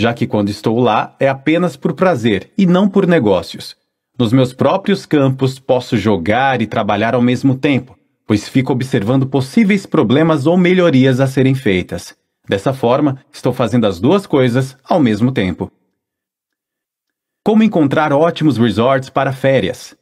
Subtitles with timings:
[0.00, 3.76] já que quando estou lá é apenas por prazer e não por negócios.
[4.18, 7.94] Nos meus próprios campos posso jogar e trabalhar ao mesmo tempo,
[8.26, 12.16] pois fico observando possíveis problemas ou melhorias a serem feitas.
[12.48, 15.70] Dessa forma, estou fazendo as duas coisas ao mesmo tempo.
[17.44, 19.94] Como encontrar ótimos resorts para férias?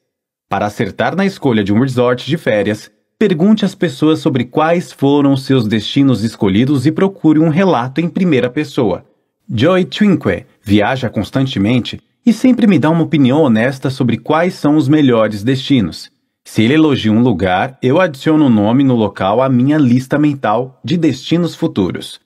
[0.48, 2.88] Para acertar na escolha de um resort de férias,
[3.18, 8.48] pergunte às pessoas sobre quais foram seus destinos escolhidos e procure um relato em primeira
[8.48, 9.07] pessoa.
[9.50, 14.88] Joy Twinque viaja constantemente e sempre me dá uma opinião honesta sobre quais são os
[14.88, 16.10] melhores destinos.
[16.44, 20.78] Se ele elogia um lugar, eu adiciono o nome no local à minha lista mental
[20.84, 22.20] de destinos futuros.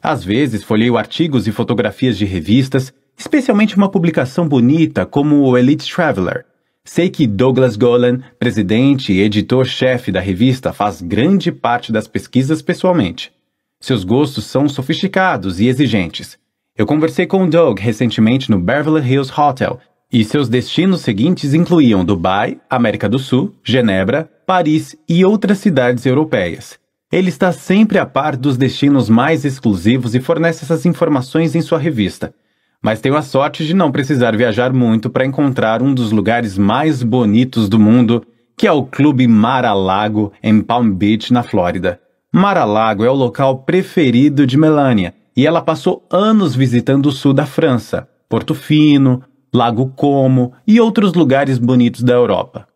[0.00, 5.92] Às vezes, folheio artigos e fotografias de revistas, especialmente uma publicação bonita como o Elite
[5.92, 6.44] Traveler.
[6.84, 13.32] Sei que Douglas Golan, presidente e editor-chefe da revista, faz grande parte das pesquisas pessoalmente.
[13.80, 16.40] Seus gostos são sofisticados e exigentes.
[16.74, 19.78] Eu conversei com o Doug recentemente no Beverly Hills Hotel
[20.10, 26.78] e seus destinos seguintes incluíam Dubai, América do Sul, Genebra, Paris e outras cidades europeias.
[27.12, 31.78] Ele está sempre a par dos destinos mais exclusivos e fornece essas informações em sua
[31.78, 32.34] revista.
[32.82, 37.02] Mas tenho a sorte de não precisar viajar muito para encontrar um dos lugares mais
[37.02, 38.24] bonitos do mundo,
[38.56, 42.00] que é o Clube Mar-a-Lago em Palm Beach, na Flórida.
[42.32, 47.46] Mar-a-Lago é o local preferido de Melania, e ela passou anos visitando o sul da
[47.46, 52.68] França, Porto Fino, Lago Como e outros lugares bonitos da Europa.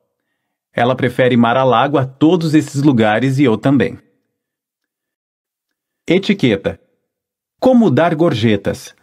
[0.72, 3.98] Ela prefere Mar-a-Lago a todos esses lugares e eu também.
[6.06, 6.78] Etiqueta:
[7.58, 8.94] Como dar gorjetas?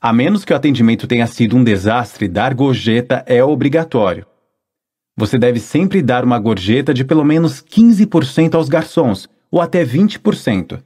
[0.00, 4.26] A menos que o atendimento tenha sido um desastre, dar gorjeta é obrigatório.
[5.16, 10.82] Você deve sempre dar uma gorjeta de pelo menos 15% aos garçons, ou até 20%.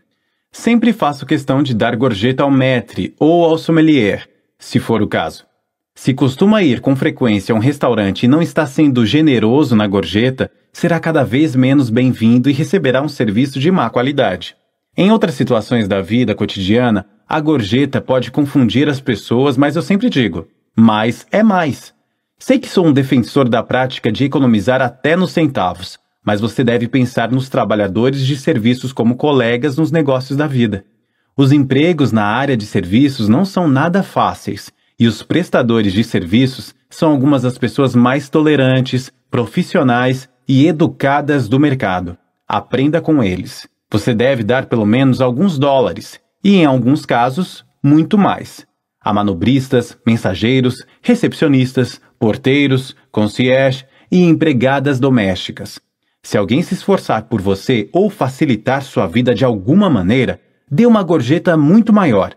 [0.52, 5.46] Sempre faço questão de dar gorjeta ao maître ou ao sommelier, se for o caso.
[5.94, 10.50] Se costuma ir com frequência a um restaurante e não está sendo generoso na gorjeta,
[10.72, 14.56] será cada vez menos bem-vindo e receberá um serviço de má qualidade.
[14.96, 20.10] Em outras situações da vida cotidiana, a gorjeta pode confundir as pessoas, mas eu sempre
[20.10, 21.94] digo: mais é mais.
[22.38, 26.88] Sei que sou um defensor da prática de economizar até nos centavos, mas você deve
[26.88, 30.84] pensar nos trabalhadores de serviços como colegas nos negócios da vida.
[31.36, 36.74] Os empregos na área de serviços não são nada fáceis e os prestadores de serviços
[36.90, 42.18] são algumas das pessoas mais tolerantes, profissionais e educadas do mercado.
[42.46, 43.66] Aprenda com eles.
[43.90, 48.66] Você deve dar pelo menos alguns dólares e, em alguns casos, muito mais.
[49.00, 55.80] A manobristas, mensageiros, recepcionistas, porteiros, concierge e empregadas domésticas.
[56.22, 61.02] Se alguém se esforçar por você ou facilitar sua vida de alguma maneira, dê uma
[61.02, 62.34] gorjeta muito maior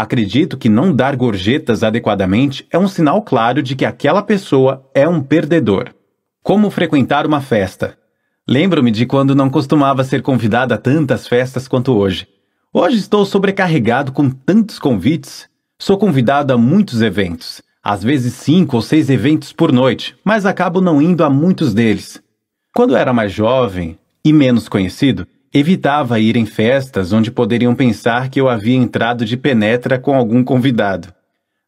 [0.00, 5.06] Acredito que não dar gorjetas adequadamente é um sinal claro de que aquela pessoa é
[5.06, 5.90] um perdedor.
[6.42, 7.98] Como frequentar uma festa?
[8.48, 12.26] Lembro-me de quando não costumava ser convidada a tantas festas quanto hoje.
[12.72, 15.46] Hoje estou sobrecarregado com tantos convites.
[15.78, 20.80] Sou convidado a muitos eventos, às vezes cinco ou seis eventos por noite, mas acabo
[20.80, 22.22] não indo a muitos deles.
[22.74, 28.40] Quando era mais jovem e menos conhecido, Evitava ir em festas onde poderiam pensar que
[28.40, 31.12] eu havia entrado de penetra com algum convidado.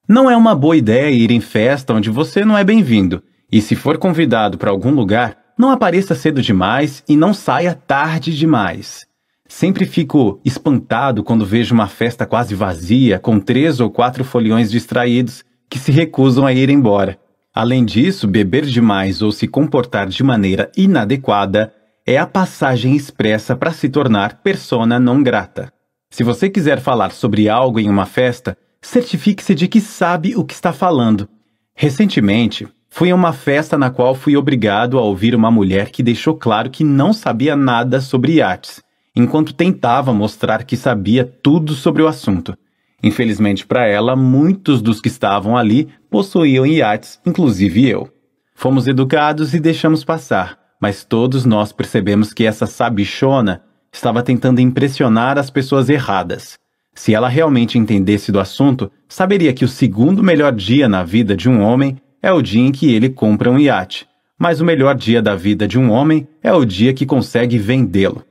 [0.08, 3.20] Não é uma boa ideia ir em festa onde você não é bem-vindo,
[3.50, 8.36] e se for convidado para algum lugar, não apareça cedo demais e não saia tarde
[8.38, 9.04] demais.
[9.48, 15.44] Sempre fico espantado quando vejo uma festa quase vazia, com três ou quatro foliões distraídos
[15.68, 17.18] que se recusam a ir embora.
[17.54, 21.72] Além disso, beber demais ou se comportar de maneira inadequada
[22.06, 25.70] é a passagem expressa para se tornar persona não grata.
[26.10, 30.54] Se você quiser falar sobre algo em uma festa, certifique-se de que sabe o que
[30.54, 31.28] está falando.
[31.74, 36.34] Recentemente, fui a uma festa na qual fui obrigado a ouvir uma mulher que deixou
[36.34, 38.82] claro que não sabia nada sobre iates,
[39.14, 42.56] enquanto tentava mostrar que sabia tudo sobre o assunto.
[43.02, 48.08] Infelizmente para ela, muitos dos que estavam ali possuíam iates, inclusive eu.
[48.54, 53.62] Fomos educados e deixamos passar mas todos nós percebemos que essa sabichona
[53.92, 56.58] estava tentando impressionar as pessoas erradas.
[56.92, 61.48] Se ela realmente entendesse do assunto, saberia que o segundo melhor dia na vida de
[61.48, 65.22] um homem é o dia em que ele compra um iate, mas o melhor dia
[65.22, 68.24] da vida de um homem é o dia que consegue vendê-lo.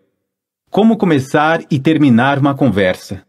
[0.70, 3.24] Como começar e terminar uma conversa?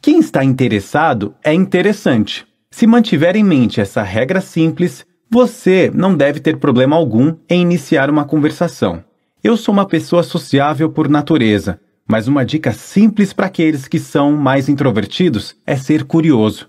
[0.00, 2.46] Quem está interessado é interessante.
[2.76, 8.10] Se mantiver em mente essa regra simples, você não deve ter problema algum em iniciar
[8.10, 9.02] uma conversação.
[9.42, 14.32] Eu sou uma pessoa sociável por natureza, mas uma dica simples para aqueles que são
[14.32, 16.68] mais introvertidos é ser curioso.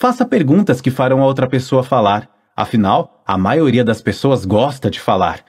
[0.00, 2.30] Faça perguntas que farão a outra pessoa falar.
[2.56, 5.44] Afinal, a maioria das pessoas gosta de falar.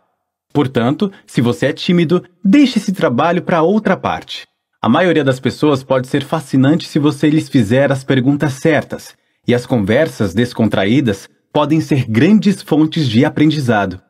[0.52, 4.46] Portanto, se você é tímido, deixe esse trabalho para outra parte.
[4.82, 9.16] A maioria das pessoas pode ser fascinante se você lhes fizer as perguntas certas,
[9.48, 14.02] e as conversas descontraídas podem ser grandes fontes de aprendizado.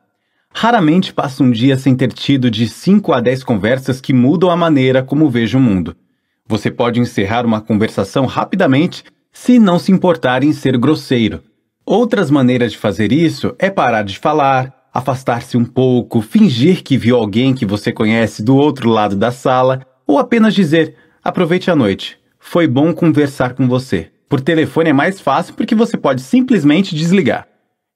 [0.52, 4.56] Raramente passo um dia sem ter tido de 5 a 10 conversas que mudam a
[4.56, 5.96] maneira como vejo o mundo.
[6.46, 9.02] Você pode encerrar uma conversação rapidamente
[9.32, 11.42] se não se importar em ser grosseiro.
[11.84, 17.16] Outras maneiras de fazer isso é parar de falar, afastar-se um pouco, fingir que viu
[17.16, 22.16] alguém que você conhece do outro lado da sala, ou apenas dizer: aproveite a noite.
[22.38, 24.13] Foi bom conversar com você.
[24.34, 27.46] Por telefone é mais fácil porque você pode simplesmente desligar.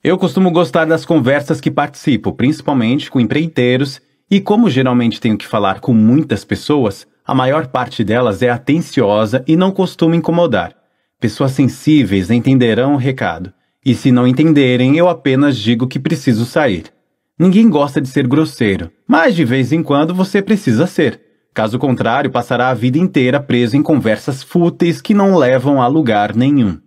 [0.05, 4.00] Eu costumo gostar das conversas que participo, principalmente com empreiteiros,
[4.31, 9.43] e como geralmente tenho que falar com muitas pessoas, a maior parte delas é atenciosa
[9.49, 10.76] e não costuma incomodar.
[11.19, 13.52] Pessoas sensíveis entenderão o recado,
[13.85, 16.85] e se não entenderem, eu apenas digo que preciso sair.
[17.37, 21.20] Ninguém gosta de ser grosseiro, mas de vez em quando você precisa ser.
[21.55, 26.35] Caso contrário, passará a vida inteira preso em conversas fúteis que não levam a lugar
[26.35, 26.79] nenhum.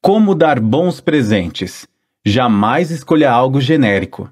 [0.00, 1.86] Como dar bons presentes?
[2.24, 4.30] Jamais escolha algo genérico.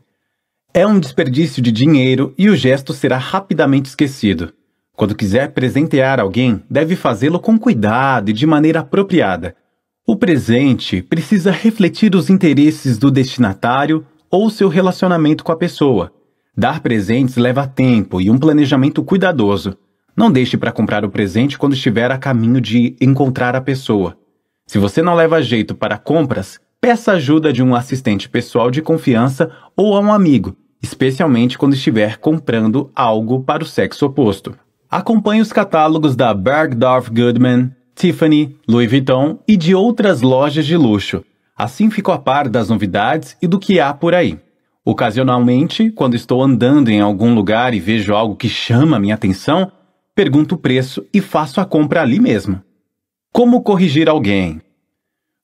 [0.73, 4.53] É um desperdício de dinheiro e o gesto será rapidamente esquecido.
[4.95, 9.57] Quando quiser presentear alguém, deve fazê-lo com cuidado e de maneira apropriada.
[10.07, 16.13] O presente precisa refletir os interesses do destinatário ou seu relacionamento com a pessoa.
[16.57, 19.77] Dar presentes leva tempo e um planejamento cuidadoso.
[20.17, 24.17] Não deixe para comprar o presente quando estiver a caminho de encontrar a pessoa.
[24.67, 29.51] Se você não leva jeito para compras, peça ajuda de um assistente pessoal de confiança
[29.77, 34.55] ou a um amigo, especialmente quando estiver comprando algo para o sexo oposto.
[34.91, 41.25] Acompanhe os catálogos da Bergdorf Goodman, Tiffany, Louis Vuitton e de outras lojas de luxo.
[41.57, 44.39] Assim fico a par das novidades e do que há por aí.
[44.91, 49.71] Ocasionalmente, quando estou andando em algum lugar e vejo algo que chama minha atenção,
[50.17, 52.61] pergunto o preço e faço a compra ali mesmo.
[53.33, 54.61] Como corrigir alguém?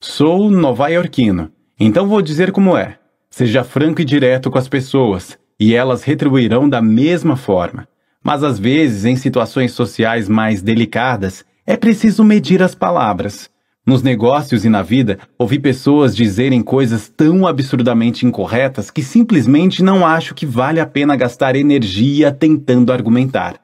[0.00, 2.98] Sou nova-iorquino, então vou dizer como é.
[3.30, 7.86] Seja franco e direto com as pessoas, e elas retribuirão da mesma forma.
[8.24, 13.48] Mas às vezes, em situações sociais mais delicadas, é preciso medir as palavras.
[13.86, 20.04] Nos negócios e na vida, ouvi pessoas dizerem coisas tão absurdamente incorretas que simplesmente não
[20.04, 23.60] acho que vale a pena gastar energia tentando argumentar.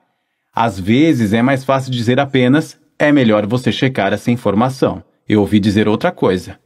[0.55, 5.03] Às vezes é mais fácil dizer apenas é melhor você checar essa informação.
[5.29, 6.57] Eu ouvi dizer outra coisa.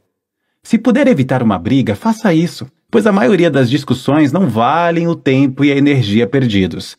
[0.61, 5.15] Se puder evitar uma briga, faça isso, pois a maioria das discussões não valem o
[5.15, 6.95] tempo e a energia perdidos.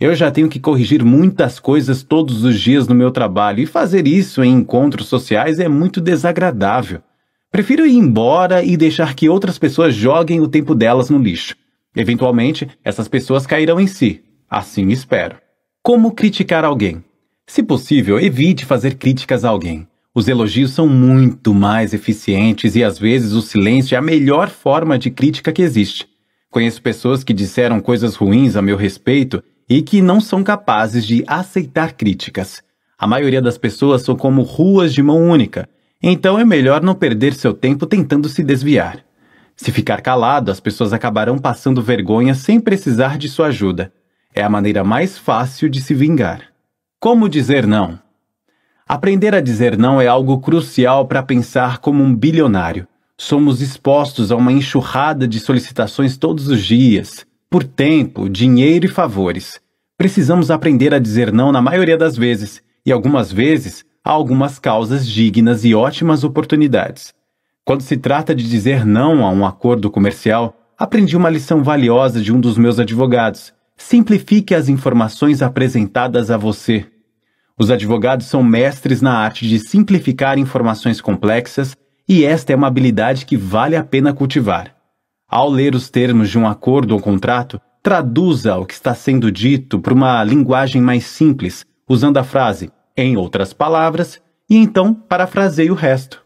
[0.00, 4.08] Eu já tenho que corrigir muitas coisas todos os dias no meu trabalho e fazer
[4.08, 7.02] isso em encontros sociais é muito desagradável.
[7.52, 11.54] Prefiro ir embora e deixar que outras pessoas joguem o tempo delas no lixo.
[11.94, 14.22] Eventualmente, essas pessoas cairão em si.
[14.48, 15.36] Assim espero.
[15.82, 17.04] Como criticar alguém?
[17.46, 19.86] Se possível, evite fazer críticas a alguém.
[20.14, 24.98] Os elogios são muito mais eficientes e às vezes o silêncio é a melhor forma
[24.98, 26.08] de crítica que existe.
[26.50, 31.22] Conheço pessoas que disseram coisas ruins a meu respeito e que não são capazes de
[31.28, 32.60] aceitar críticas.
[32.98, 35.68] A maioria das pessoas são como ruas de mão única,
[36.02, 39.04] então é melhor não perder seu tempo tentando se desviar.
[39.54, 43.92] Se ficar calado, as pessoas acabarão passando vergonha sem precisar de sua ajuda.
[44.34, 46.46] É a maneira mais fácil de se vingar.
[46.98, 47.98] Como dizer não?
[48.88, 52.88] Aprender a dizer não é algo crucial para pensar como um bilionário.
[53.16, 59.60] Somos expostos a uma enxurrada de solicitações todos os dias, por tempo, dinheiro e favores.
[59.98, 65.06] Precisamos aprender a dizer não na maioria das vezes, e algumas vezes a algumas causas
[65.06, 67.12] dignas e ótimas oportunidades.
[67.64, 72.32] Quando se trata de dizer não a um acordo comercial, aprendi uma lição valiosa de
[72.32, 76.86] um dos meus advogados, Simplifique as informações apresentadas a você.
[77.58, 81.74] Os advogados são mestres na arte de simplificar informações complexas
[82.06, 84.76] e esta é uma habilidade que vale a pena cultivar.
[85.30, 89.78] Ao ler os termos de um acordo ou contrato, traduza o que está sendo dito
[89.78, 94.20] para uma linguagem mais simples, usando a frase em outras palavras,
[94.50, 96.20] e então parafraseie o resto.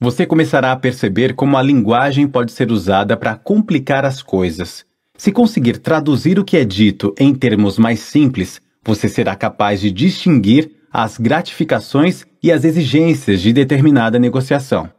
[0.00, 4.84] Você começará a perceber como a linguagem pode ser usada para complicar as coisas.
[5.16, 9.92] Se conseguir traduzir o que é dito em termos mais simples, você será capaz de
[9.92, 14.95] distinguir as gratificações e as exigências de determinada negociação.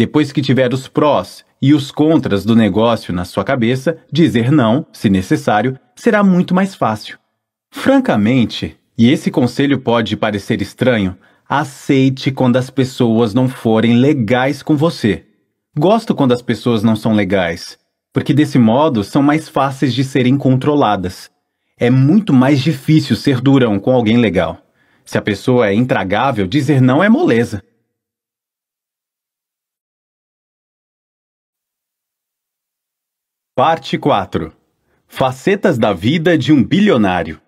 [0.00, 4.86] Depois que tiver os prós e os contras do negócio na sua cabeça, dizer não,
[4.94, 7.18] se necessário, será muito mais fácil.
[7.70, 11.18] Francamente, E esse conselho pode parecer estranho.
[11.46, 15.26] Aceite quando as pessoas não forem legais com você.
[15.78, 17.78] Gosto quando as pessoas não são legais,
[18.10, 21.30] porque desse modo são mais fáceis de serem controladas.
[21.78, 24.62] É muito mais difícil ser durão com alguém legal.
[25.04, 27.62] Se a pessoa é intragável, dizer não é moleza.
[33.62, 34.52] Parte 4
[35.06, 37.38] Facetas da vida de um bilionário.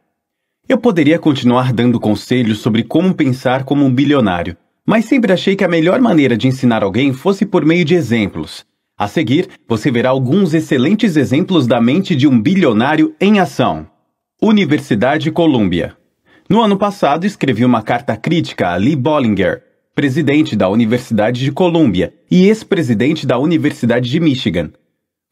[0.68, 4.54] Eu poderia continuar dando conselhos sobre como pensar como um bilionário,
[4.86, 8.62] mas sempre achei que a melhor maneira de ensinar alguém fosse por meio de exemplos.
[8.94, 13.86] A seguir, você verá alguns excelentes exemplos da mente de um bilionário em ação.
[14.38, 15.96] Universidade Columbia.
[16.46, 19.62] No ano passado, escrevi uma carta crítica a Lee Bollinger,
[19.94, 24.72] presidente da Universidade de Columbia e ex-presidente da Universidade de Michigan.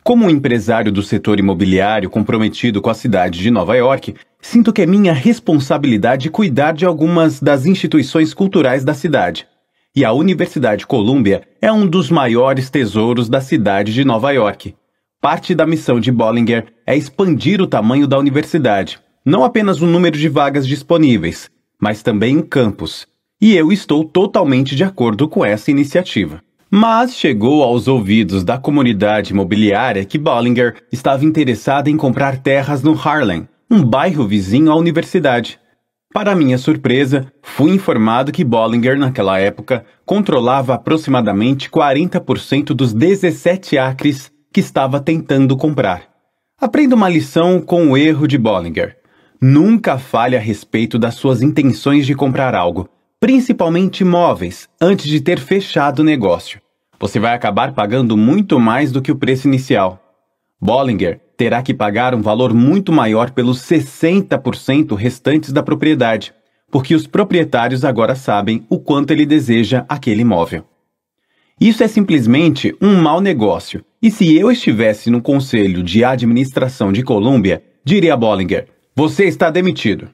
[0.02, 4.83] Como um empresário do setor imobiliário comprometido com a cidade de Nova York, sinto que
[4.83, 9.47] é minha responsabilidade cuidar de algumas das instituições culturais da cidade.
[9.95, 14.75] E a Universidade Columbia é um dos maiores tesouros da cidade de Nova York.
[15.21, 20.16] Parte da missão de Bollinger é expandir o tamanho da universidade, não apenas o número
[20.16, 23.07] de vagas disponíveis, mas também o campus.
[23.38, 26.42] E eu estou totalmente de acordo com essa iniciativa.
[26.72, 32.92] Mas chegou aos ouvidos da comunidade imobiliária que Bollinger estava interessado em comprar terras no
[32.92, 35.58] Harlem, um bairro vizinho à universidade.
[36.14, 44.30] Para minha surpresa, fui informado que Bollinger, naquela época, controlava aproximadamente 40% dos 17 acres
[44.52, 46.02] que estava tentando comprar.
[46.60, 48.96] Aprenda uma lição com o erro de Bollinger.
[49.42, 52.88] Nunca fale a respeito das suas intenções de comprar algo,
[53.20, 56.58] principalmente imóveis, antes de ter fechado o negócio.
[56.98, 60.02] Você vai acabar pagando muito mais do que o preço inicial.
[60.58, 66.32] Bollinger terá que pagar um valor muito maior pelos 60% restantes da propriedade,
[66.70, 70.64] porque os proprietários agora sabem o quanto ele deseja aquele imóvel.
[71.60, 77.02] Isso é simplesmente um mau negócio, e se eu estivesse no conselho de administração de
[77.02, 80.08] Colômbia, diria a Bollinger: Você está demitido.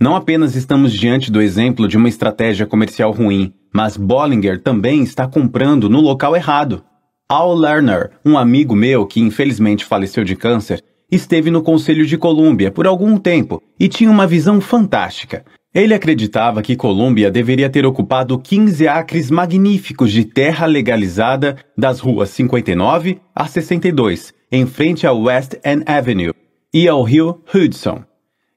[0.00, 5.26] Não apenas estamos diante do exemplo de uma estratégia comercial ruim, mas Bollinger também está
[5.26, 6.84] comprando no local errado.
[7.28, 12.70] Al Lerner, um amigo meu que infelizmente faleceu de câncer, esteve no Conselho de Colômbia
[12.70, 15.44] por algum tempo e tinha uma visão fantástica.
[15.74, 22.30] Ele acreditava que Colômbia deveria ter ocupado 15 acres magníficos de terra legalizada das ruas
[22.30, 26.32] 59 a 62, em frente ao West End Avenue
[26.72, 28.07] e ao rio Hudson.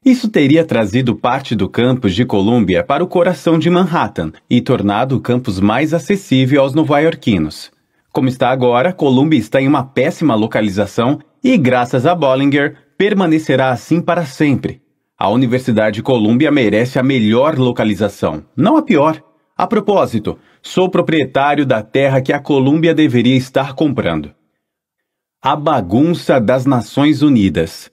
[0.04, 5.16] Isso teria trazido parte do campus de Colômbia para o coração de Manhattan e tornado
[5.16, 7.70] o campus mais acessível aos nova-iorquinos.
[8.10, 14.00] Como está agora, Columbia está em uma péssima localização e, graças a Bollinger, permanecerá assim
[14.00, 14.82] para sempre.
[15.16, 19.22] A Universidade de Columbia merece a melhor localização, não a pior.
[19.56, 24.32] A propósito, sou proprietário da terra que a Columbia deveria estar comprando.
[25.40, 27.91] A bagunça das Nações Unidas.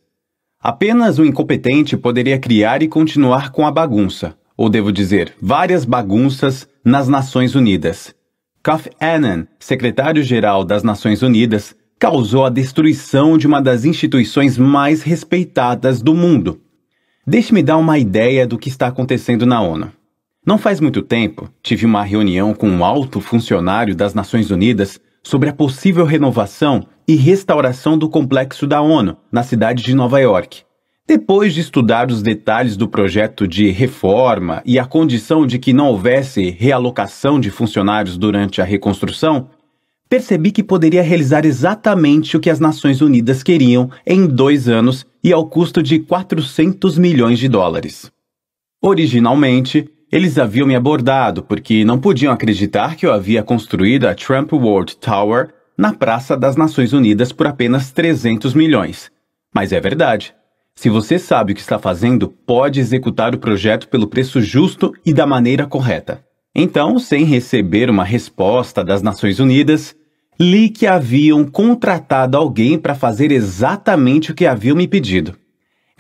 [0.61, 6.67] Apenas um incompetente poderia criar e continuar com a bagunça, ou devo dizer, várias bagunças
[6.83, 8.13] nas Nações Unidas.
[8.61, 16.01] Kofi Annan, secretário-geral das Nações Unidas, causou a destruição de uma das instituições mais respeitadas
[16.01, 16.59] do mundo.
[17.25, 19.89] Deixe-me dar uma ideia do que está acontecendo na ONU.
[20.45, 25.49] Não faz muito tempo, tive uma reunião com um alto funcionário das Nações Unidas sobre
[25.49, 30.63] a possível renovação e restauração do complexo da ONU, na cidade de Nova York.
[31.07, 35.87] Depois de estudar os detalhes do projeto de reforma e a condição de que não
[35.87, 39.49] houvesse realocação de funcionários durante a reconstrução,
[40.07, 45.33] percebi que poderia realizar exatamente o que as Nações Unidas queriam em dois anos e
[45.33, 48.11] ao custo de 400 milhões de dólares.
[48.81, 54.51] Originalmente, eles haviam me abordado porque não podiam acreditar que eu havia construído a Trump
[54.53, 59.11] World Tower na Praça das Nações Unidas por apenas 300 milhões.
[59.53, 60.33] Mas é verdade.
[60.75, 65.13] Se você sabe o que está fazendo, pode executar o projeto pelo preço justo e
[65.13, 66.23] da maneira correta.
[66.55, 69.95] Então, sem receber uma resposta das Nações Unidas,
[70.39, 75.35] li que haviam contratado alguém para fazer exatamente o que haviam me pedido.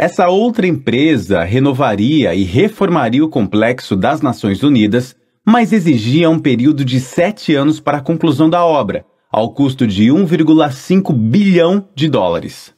[0.01, 5.13] Essa outra empresa renovaria e reformaria o complexo das Nações Unidas,
[5.45, 10.05] mas exigia um período de sete anos para a conclusão da obra, ao custo de
[10.05, 12.73] 1,5 bilhão de dólares.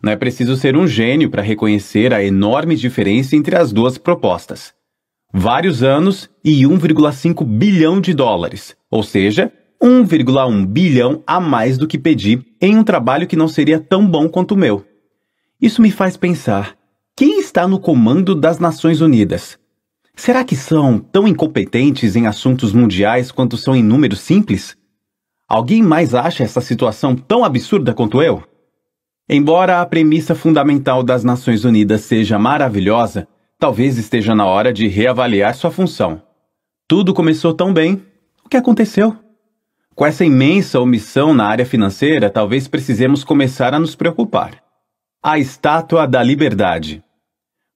[0.00, 4.72] Não é preciso ser um gênio para reconhecer a enorme diferença entre as duas propostas.
[5.34, 11.98] Vários anos e 1,5 bilhão de dólares, ou seja, 1,1 bilhão a mais do que
[11.98, 14.88] pedi em um trabalho que não seria tão bom quanto o meu.
[15.60, 16.76] Isso me faz pensar:
[17.16, 19.58] quem está no comando das Nações Unidas?
[20.16, 24.76] Será que são tão incompetentes em assuntos mundiais quanto são em números simples?
[25.48, 28.42] Alguém mais acha essa situação tão absurda quanto eu?
[29.28, 35.54] Embora a premissa fundamental das Nações Unidas seja maravilhosa, talvez esteja na hora de reavaliar
[35.54, 36.22] sua função.
[36.88, 38.02] Tudo começou tão bem.
[38.44, 39.16] O que aconteceu?
[39.94, 44.69] Com essa imensa omissão na área financeira, talvez precisemos começar a nos preocupar.
[45.22, 47.02] A Estátua da Liberdade.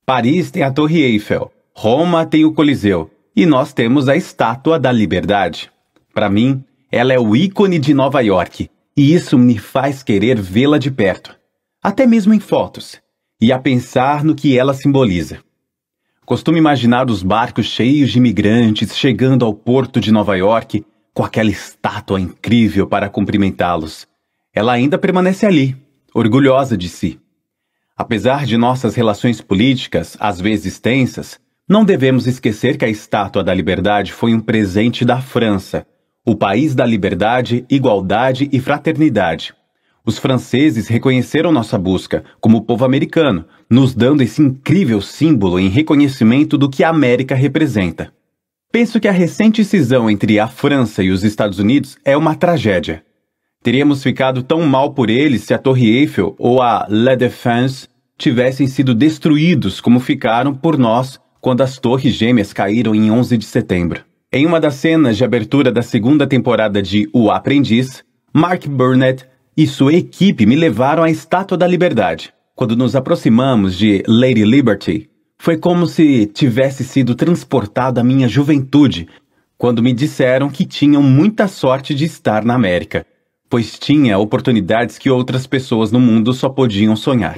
[0.07, 4.91] Paris tem a Torre Eiffel, Roma tem o Coliseu e nós temos a Estátua da
[4.91, 5.71] Liberdade.
[6.13, 10.79] Para mim, ela é o ícone de Nova York e isso me faz querer vê-la
[10.79, 11.37] de perto
[11.85, 12.99] até mesmo em fotos,
[13.39, 15.41] e a pensar no que ela simboliza.
[16.25, 20.83] Costumo imaginar os barcos cheios de imigrantes chegando ao porto de Nova York
[21.13, 24.09] com aquela estátua incrível para cumprimentá-los.
[24.55, 25.77] Ela ainda permanece ali,
[26.15, 27.21] orgulhosa de si.
[27.97, 33.55] Apesar de nossas relações políticas, às vezes tensas, não devemos esquecer que a Estátua da
[33.55, 35.87] Liberdade foi um presente da França,
[36.27, 39.55] o país da liberdade, igualdade e fraternidade.
[40.05, 46.59] Os franceses reconheceram nossa busca como povo americano, nos dando esse incrível símbolo em reconhecimento
[46.59, 48.13] do que a América representa.
[48.73, 53.05] Penso que a recente cisão entre a França e os Estados Unidos é uma tragédia.
[53.65, 58.67] Teríamos ficado tão mal por eles se a Torre Eiffel ou a La Défense tivessem
[58.67, 64.05] sido destruídos como ficaram por nós quando as Torres Gêmeas caíram em 11 de setembro.
[64.31, 68.05] Em uma das cenas de abertura da segunda temporada de O Aprendiz,
[68.35, 69.25] Mark Burnett
[69.57, 72.35] e sua equipe me levaram à Estátua da Liberdade.
[72.55, 79.09] Quando nos aproximamos de Lady Liberty, foi como se tivesse sido transportado à minha juventude,
[79.57, 83.07] quando me disseram que tinham muita sorte de estar na América,
[83.55, 87.37] pois tinha oportunidades que outras pessoas no mundo só podiam sonhar.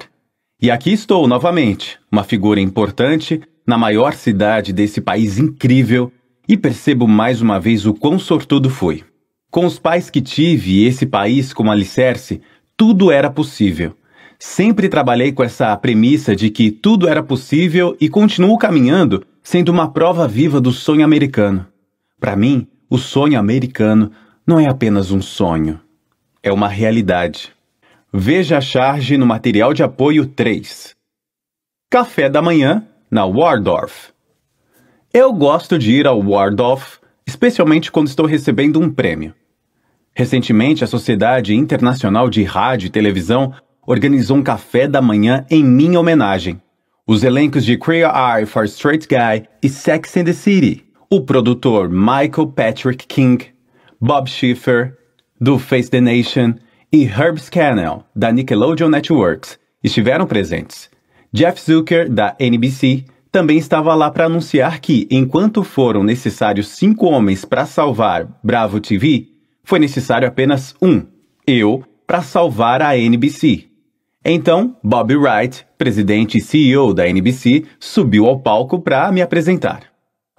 [0.58, 6.10] E aqui estou novamente, uma figura importante na maior cidade desse país incrível,
[6.48, 9.04] e percebo mais uma vez o quão sortudo fui.
[9.50, 12.40] Com os pais que tive e esse país como alicerce,
[12.78, 13.94] tudo era possível.
[14.38, 19.92] Sempre trabalhei com essa premissa de que tudo era possível e continuo caminhando sendo uma
[19.92, 21.66] prova viva do sonho americano.
[22.18, 24.10] Para mim, o sonho americano
[24.46, 25.78] não é apenas um sonho,
[26.46, 27.52] é uma realidade.
[28.12, 30.94] Veja a charge no material de apoio 3.
[31.90, 34.10] Café da manhã na Waldorf.
[35.12, 39.34] Eu gosto de ir ao Waldorf, especialmente quando estou recebendo um prêmio.
[40.14, 43.52] Recentemente, a Sociedade Internacional de Rádio e Televisão
[43.84, 46.62] organizou um café da manhã em minha homenagem.
[47.08, 51.88] Os elencos de Queer Eye for Straight Guy e Sex and the City, o produtor
[51.88, 53.46] Michael Patrick King,
[54.00, 54.96] Bob Schiffer,
[55.40, 56.54] do Face the Nation,
[56.92, 60.88] e Herb Scannell, da Nickelodeon Networks, estiveram presentes.
[61.32, 67.44] Jeff Zucker, da NBC, também estava lá para anunciar que, enquanto foram necessários cinco homens
[67.44, 69.26] para salvar Bravo TV,
[69.62, 71.04] foi necessário apenas um,
[71.46, 73.64] eu, para salvar a NBC.
[74.24, 79.82] Então, Bob Wright, presidente e CEO da NBC, subiu ao palco para me apresentar.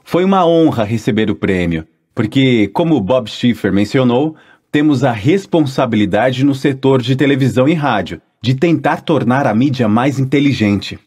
[0.03, 4.35] Foi uma honra receber o prêmio, porque, como Bob Schiffer mencionou,
[4.77, 10.19] temos a responsabilidade no setor de televisão e rádio de tentar tornar a mídia mais
[10.19, 10.99] inteligente.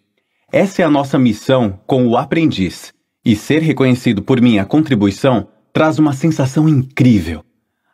[0.51, 2.93] Essa é a nossa missão com o aprendiz,
[3.25, 7.45] e ser reconhecido por minha contribuição traz uma sensação incrível.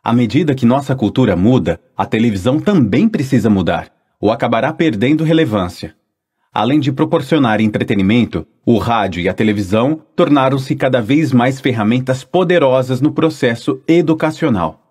[0.03, 5.95] À medida que nossa cultura muda, a televisão também precisa mudar, ou acabará perdendo relevância.
[6.51, 12.99] Além de proporcionar entretenimento, o rádio e a televisão tornaram-se cada vez mais ferramentas poderosas
[12.99, 14.86] no processo educacional.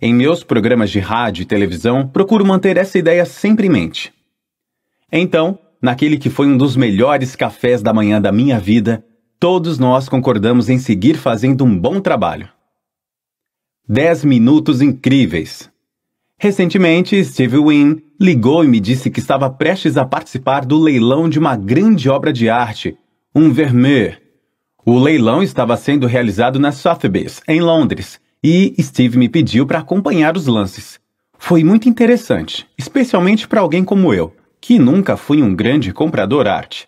[0.00, 4.12] Em meus programas de rádio e televisão, procuro manter essa ideia sempre em mente.
[5.10, 9.02] Então, naquele que foi um dos melhores cafés da manhã da minha vida,
[9.40, 12.46] todos nós concordamos em seguir fazendo um bom trabalho.
[13.88, 15.70] 10 minutos incríveis.
[16.38, 21.38] Recentemente, Steve Wynn ligou e me disse que estava prestes a participar do leilão de
[21.38, 22.98] uma grande obra de arte,
[23.34, 24.20] um Vermeer.
[24.84, 30.36] O leilão estava sendo realizado na Sotheby's, em Londres, e Steve me pediu para acompanhar
[30.36, 31.00] os lances.
[31.36, 36.86] Foi muito interessante, especialmente para alguém como eu, que nunca fui um grande comprador arte.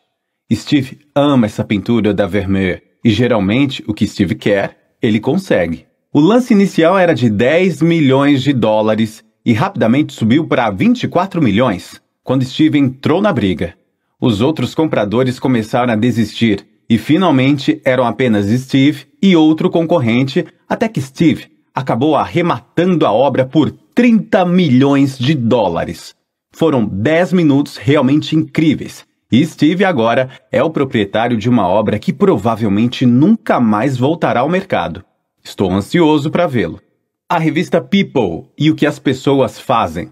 [0.52, 5.84] Steve ama essa pintura da Vermeer e geralmente o que Steve quer, ele consegue.
[6.12, 12.00] O lance inicial era de 10 milhões de dólares e rapidamente subiu para 24 milhões
[12.22, 13.74] quando Steve entrou na briga.
[14.20, 20.88] Os outros compradores começaram a desistir e finalmente eram apenas Steve e outro concorrente, até
[20.88, 26.14] que Steve acabou arrematando a obra por 30 milhões de dólares.
[26.52, 32.12] Foram 10 minutos realmente incríveis E Steve agora é o proprietário de uma obra que
[32.12, 35.04] provavelmente nunca mais voltará ao mercado.
[35.44, 36.80] Estou ansioso para vê-lo.
[37.28, 40.10] A revista People e o que as pessoas fazem.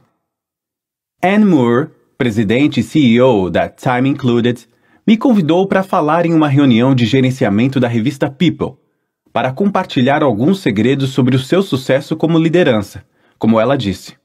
[1.22, 4.68] Anne Moore, presidente e CEO da Time Included,
[5.06, 8.72] me convidou para falar em uma reunião de gerenciamento da revista People,
[9.32, 13.04] para compartilhar alguns segredos sobre o seu sucesso como liderança,
[13.38, 14.16] como ela disse.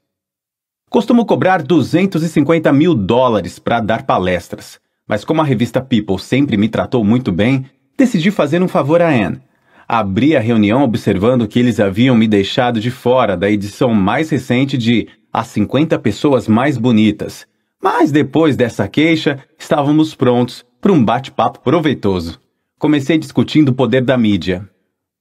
[0.90, 6.68] Costumo cobrar 250 mil dólares para dar palestras, mas como a revista People sempre me
[6.68, 7.66] tratou muito bem,
[7.96, 9.40] decidi fazer um favor a Anne.
[9.88, 14.80] Abri a reunião observando que eles haviam me deixado de fora da edição mais recente
[14.80, 17.46] de As 50 Pessoas Mais Bonitas.
[17.84, 22.40] Mas depois dessa queixa, estávamos prontos para um bate-papo proveitoso.
[22.80, 24.68] Comecei discutindo o poder da mídia.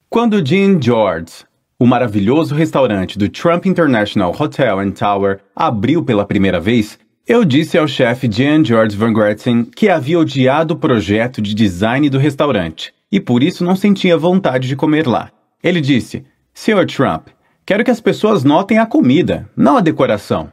[0.08, 1.44] Quando Jean George,
[1.78, 7.76] o maravilhoso restaurante do Trump International Hotel and Tower, abriu pela primeira vez, eu disse
[7.76, 12.92] ao chefe Jean George Van Gretzen que havia odiado o projeto de design do restaurante
[13.12, 15.30] e por isso não sentia vontade de comer lá.
[15.62, 16.86] Ele disse: Sr.
[16.86, 17.28] Trump,
[17.66, 20.50] quero que as pessoas notem a comida, não a decoração.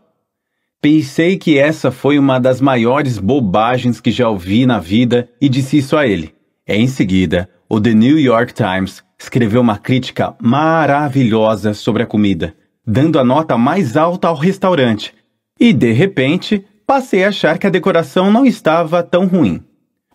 [0.79, 5.77] Pensei que essa foi uma das maiores bobagens que já ouvi na vida e disse
[5.77, 6.35] isso a ele.
[6.67, 12.53] Em seguida, o The New York Times escreveu uma crítica maravilhosa sobre a comida,
[12.85, 15.15] dando a nota mais alta ao restaurante.
[15.59, 19.63] E, de repente, passei a achar que a decoração não estava tão ruim.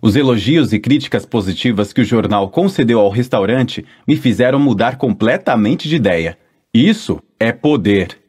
[0.00, 5.88] Os elogios e críticas positivas que o jornal concedeu ao restaurante me fizeram mudar completamente
[5.88, 6.38] de ideia.
[6.72, 8.21] Isso é poder.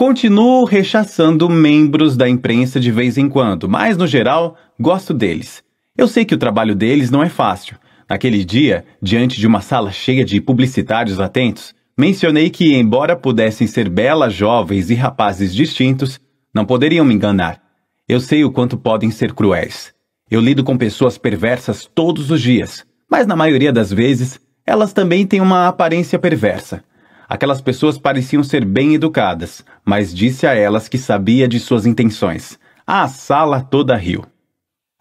[0.00, 5.62] Continuo rechaçando membros da imprensa de vez em quando, mas no geral gosto deles.
[5.94, 7.76] Eu sei que o trabalho deles não é fácil.
[8.08, 13.90] Naquele dia, diante de uma sala cheia de publicitários atentos, mencionei que, embora pudessem ser
[13.90, 16.18] belas jovens e rapazes distintos,
[16.54, 17.60] não poderiam me enganar.
[18.08, 19.92] Eu sei o quanto podem ser cruéis.
[20.30, 25.26] Eu lido com pessoas perversas todos os dias, mas na maioria das vezes, elas também
[25.26, 26.82] têm uma aparência perversa.
[27.30, 32.58] Aquelas pessoas pareciam ser bem educadas, mas disse a elas que sabia de suas intenções.
[32.84, 34.24] A sala toda riu.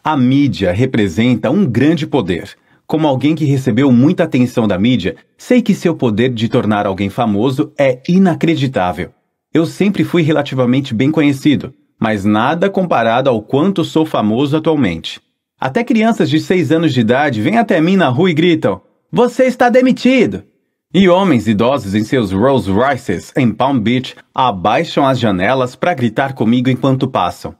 [0.03, 2.55] A mídia representa um grande poder.
[2.85, 7.09] Como alguém que recebeu muita atenção da mídia, sei que seu poder de tornar alguém
[7.09, 9.09] famoso é inacreditável.
[9.51, 15.19] Eu sempre fui relativamente bem conhecido, mas nada comparado ao quanto sou famoso atualmente.
[15.59, 18.79] Até crianças de 6 anos de idade vêm até mim na rua e gritam:
[19.11, 20.43] Você está demitido!
[20.91, 26.33] E homens idosos em seus Rolls Royces em Palm Beach abaixam as janelas para gritar
[26.33, 27.53] comigo enquanto passam.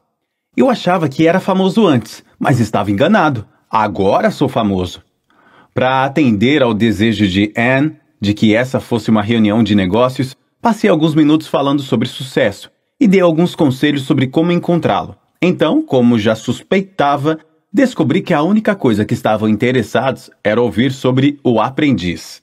[0.58, 3.46] Eu achava que era famoso antes, mas estava enganado.
[3.70, 5.04] Agora sou famoso.
[5.76, 10.90] Para atender ao desejo de Anne de que essa fosse uma reunião de negócios, passei
[10.90, 15.16] alguns minutos falando sobre sucesso e dei alguns conselhos sobre como encontrá-lo.
[15.40, 17.38] Então, como já suspeitava,
[17.72, 22.42] descobri que a única coisa que estavam interessados era ouvir sobre o aprendiz.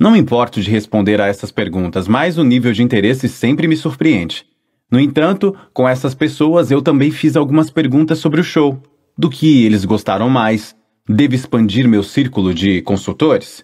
[0.00, 3.76] Não me importo de responder a essas perguntas, mas o nível de interesse sempre me
[3.76, 4.46] surpreende.
[4.90, 8.82] No entanto, com essas pessoas eu também fiz algumas perguntas sobre o show.
[9.16, 10.74] Do que eles gostaram mais?
[11.06, 13.62] Devo expandir meu círculo de consultores?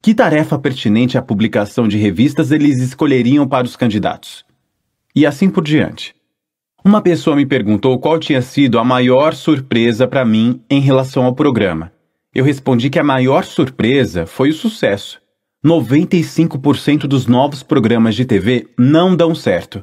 [0.00, 4.44] Que tarefa pertinente à publicação de revistas eles escolheriam para os candidatos?
[5.12, 6.14] E assim por diante.
[6.84, 11.34] Uma pessoa me perguntou qual tinha sido a maior surpresa para mim em relação ao
[11.34, 11.90] programa.
[12.32, 15.23] Eu respondi que a maior surpresa foi o sucesso.
[15.64, 19.82] 95% dos novos programas de TV não dão certo.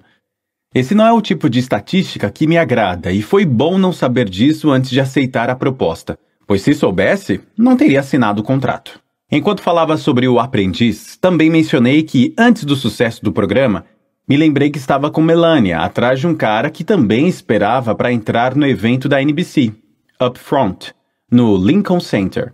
[0.74, 4.30] Esse não é o tipo de estatística que me agrada e foi bom não saber
[4.30, 6.18] disso antes de aceitar a proposta,
[6.48, 9.00] pois se soubesse, não teria assinado o contrato.
[9.32, 13.86] Enquanto falava sobre o aprendiz, também mencionei que, antes do sucesso do programa,
[14.28, 18.56] me lembrei que estava com Melania, atrás de um cara que também esperava para entrar
[18.56, 19.74] no evento da NBC,
[20.22, 20.94] Upfront,
[21.30, 22.54] no Lincoln Center.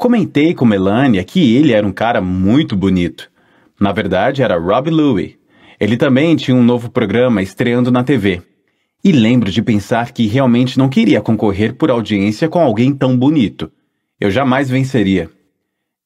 [0.00, 3.30] Comentei com Melania que ele era um cara muito bonito.
[3.78, 5.38] Na verdade, era Rob Louie.
[5.78, 8.40] Ele também tinha um novo programa estreando na TV.
[9.04, 13.70] E lembro de pensar que realmente não queria concorrer por audiência com alguém tão bonito.
[14.18, 15.28] Eu jamais venceria.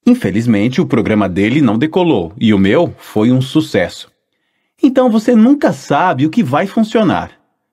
[0.04, 4.10] Infelizmente, o programa dele não decolou e o meu foi um sucesso.
[4.82, 7.30] Então você nunca sabe o que vai funcionar.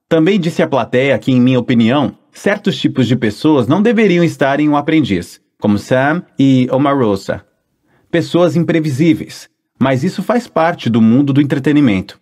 [0.08, 4.60] Também disse à plateia que, em minha opinião, certos tipos de pessoas não deveriam estar
[4.60, 7.46] em um aprendiz como Sam e Omarosa.
[8.10, 9.48] Pessoas imprevisíveis,
[9.80, 12.20] mas isso faz parte do mundo do entretenimento.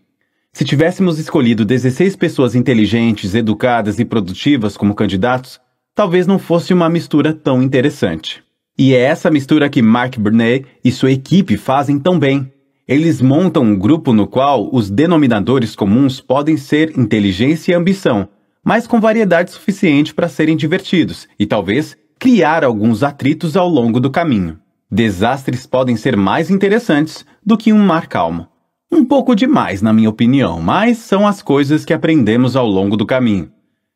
[0.51, 5.59] Se tivéssemos escolhido 16 pessoas inteligentes, educadas e produtivas como candidatos,
[5.95, 8.43] talvez não fosse uma mistura tão interessante.
[8.77, 12.51] E é essa mistura que Mark Burnett e sua equipe fazem tão bem.
[12.87, 18.27] Eles montam um grupo no qual os denominadores comuns podem ser inteligência e ambição,
[18.63, 24.11] mas com variedade suficiente para serem divertidos e talvez criar alguns atritos ao longo do
[24.11, 24.59] caminho.
[24.91, 28.47] Desastres podem ser mais interessantes do que um mar calmo.
[28.91, 33.05] Um pouco demais, na minha opinião, mas são as coisas que aprendemos ao longo do
[33.05, 33.49] caminho.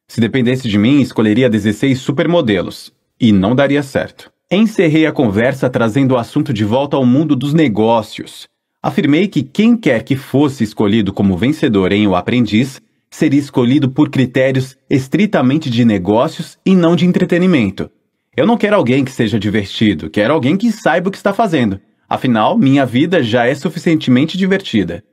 [0.07, 2.93] Se dependesse de mim, escolheria 16 supermodelos.
[3.19, 4.31] E não daria certo.
[4.49, 8.47] Encerrei a conversa trazendo o assunto de volta ao mundo dos negócios.
[8.81, 14.09] Afirmei que quem quer que fosse escolhido como vencedor em O Aprendiz seria escolhido por
[14.09, 17.89] critérios estritamente de negócios e não de entretenimento.
[18.35, 21.79] Eu não quero alguém que seja divertido, quero alguém que saiba o que está fazendo.
[22.09, 25.03] Afinal, minha vida já é suficientemente divertida.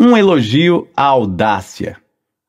[0.00, 1.96] Um elogio à audácia.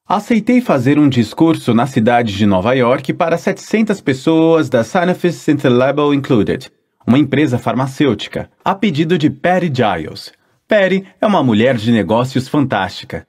[0.07, 5.29] Aceitei fazer um discurso na cidade de Nova York para 700 pessoas da Sanofi
[5.63, 6.71] Label Included,
[7.05, 10.31] uma empresa farmacêutica, a pedido de Patty Giles.
[10.67, 13.27] Patty é uma mulher de negócios fantástica.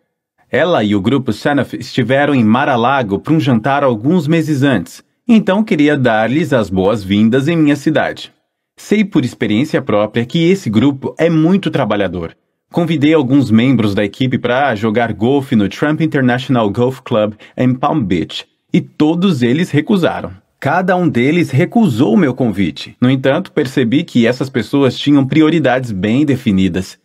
[0.50, 5.62] Ela e o grupo Sanofi estiveram em Mar-a-Lago para um jantar alguns meses antes, então
[5.62, 8.32] queria dar-lhes as boas-vindas em minha cidade.
[8.76, 12.36] Sei por experiência própria que esse grupo é muito trabalhador.
[12.72, 18.02] Convidei alguns membros da equipe para jogar golfe no Trump International Golf Club em Palm
[18.02, 20.32] Beach e todos eles recusaram.
[20.58, 22.96] Cada um deles recusou meu convite.
[23.00, 26.98] No entanto, percebi que essas pessoas tinham prioridades bem definidas.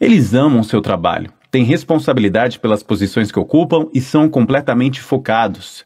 [0.00, 5.84] Eles amam seu trabalho, têm responsabilidade pelas posições que ocupam e são completamente focados.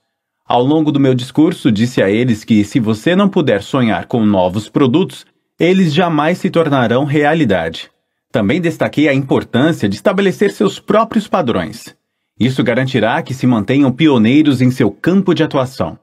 [0.48, 4.24] Ao longo do meu discurso, disse a eles que se você não puder sonhar com
[4.24, 5.26] novos produtos,
[5.60, 7.90] eles jamais se tornarão realidade.
[8.32, 11.94] Também destaquei a importância de estabelecer seus próprios padrões.
[12.40, 15.98] Isso garantirá que se mantenham pioneiros em seu campo de atuação.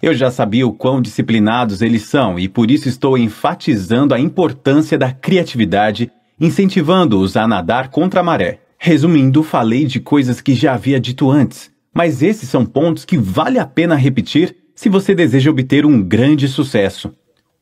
[0.00, 4.96] Eu já sabia o quão disciplinados eles são e por isso estou enfatizando a importância
[4.96, 8.60] da criatividade, incentivando-os a nadar contra a maré.
[8.78, 13.58] Resumindo, falei de coisas que já havia dito antes, mas esses são pontos que vale
[13.58, 17.12] a pena repetir se você deseja obter um grande sucesso.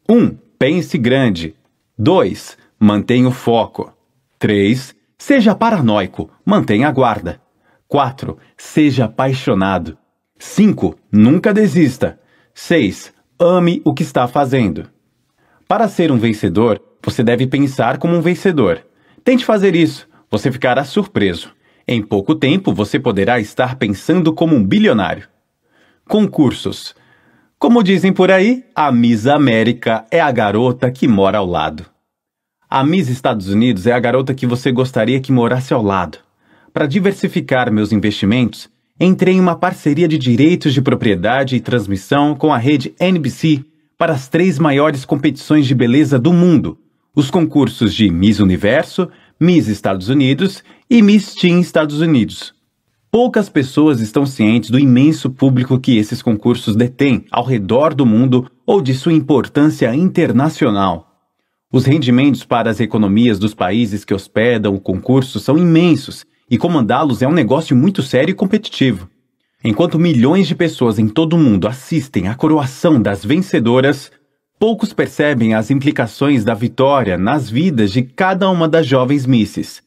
[0.09, 0.17] 1.
[0.17, 1.55] Um, pense grande.
[1.99, 2.57] 2.
[2.79, 3.93] Mantenha o foco.
[4.39, 4.95] 3.
[5.19, 7.41] Seja paranoico, mantenha a guarda.
[7.89, 8.39] 4.
[8.57, 9.99] Seja apaixonado.
[10.39, 10.97] 5.
[11.13, 12.19] Nunca desista.
[12.55, 13.13] 6.
[13.39, 14.89] Ame o que está fazendo.
[15.69, 18.85] Para ser um vencedor, você deve pensar como um vencedor.
[19.23, 21.53] Tente fazer isso, você ficará surpreso.
[21.93, 25.27] Em pouco tempo você poderá estar pensando como um bilionário.
[26.09, 26.95] Concursos.
[27.59, 31.85] Como dizem por aí, a Miss América é a garota que mora ao lado.
[32.71, 36.19] A Miss Estados Unidos é a garota que você gostaria que morasse ao lado.
[36.73, 42.55] Para diversificar meus investimentos, entrei em uma parceria de direitos de propriedade e transmissão com
[42.55, 43.65] a rede NBC
[43.99, 46.79] para as três maiores competições de beleza do mundo:
[47.17, 49.09] os concursos de Miss Universo,
[49.41, 52.53] Miss Estados Unidos e Miss Teen Estados Unidos.
[53.13, 58.51] Poucas pessoas estão cientes do imenso público que esses concursos detêm ao redor do mundo
[58.67, 61.07] ou de sua importância internacional.
[61.73, 67.23] Os rendimentos para as economias dos países que hospedam o concurso são imensos e comandá-los
[67.23, 69.09] é um negócio muito sério e competitivo.
[69.63, 74.11] Enquanto milhões de pessoas em todo o mundo assistem à coroação das vencedoras,
[74.61, 79.83] Poucos percebem as implicações da vitória nas vidas de cada uma das jovens misses.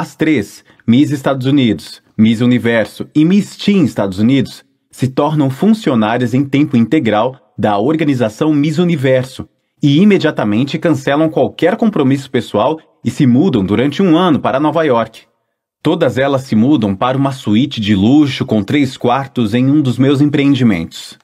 [0.00, 6.34] As três, Miss Estados Unidos, Miss Universo e Miss Teen Estados Unidos, se tornam funcionárias
[6.34, 9.48] em tempo integral da organização Miss Universo
[9.82, 15.22] e imediatamente cancelam qualquer compromisso pessoal e se mudam durante um ano para Nova York.
[15.82, 19.98] Todas elas se mudam para uma suíte de luxo com três quartos em um dos
[19.98, 21.18] meus empreendimentos.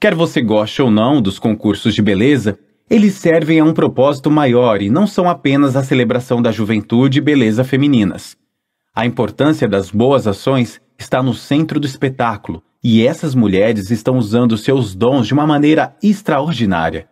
[0.00, 2.58] Quer você goste ou não dos concursos de beleza,
[2.90, 7.22] eles servem a um propósito maior e não são apenas a celebração da juventude e
[7.22, 8.36] beleza femininas.
[8.94, 14.56] A importância das boas ações está no centro do espetáculo e essas mulheres estão usando
[14.56, 17.08] seus dons de uma maneira extraordinária.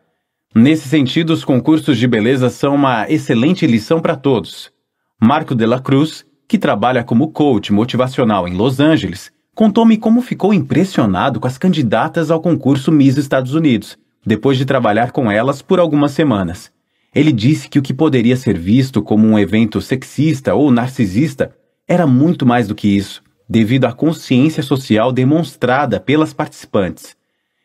[0.55, 4.73] Nesse sentido, os concursos de beleza são uma excelente lição para todos.
[5.21, 10.55] Marco de la Cruz, que trabalha como coach motivacional em Los Angeles, contou-me como ficou
[10.55, 15.79] impressionado com as candidatas ao concurso Miss Estados Unidos, depois de trabalhar com elas por
[15.79, 16.73] algumas semanas.
[17.15, 21.55] Ele disse que o que poderia ser visto como um evento sexista ou narcisista
[21.87, 27.17] era muito mais do que isso, devido à consciência social demonstrada pelas participantes.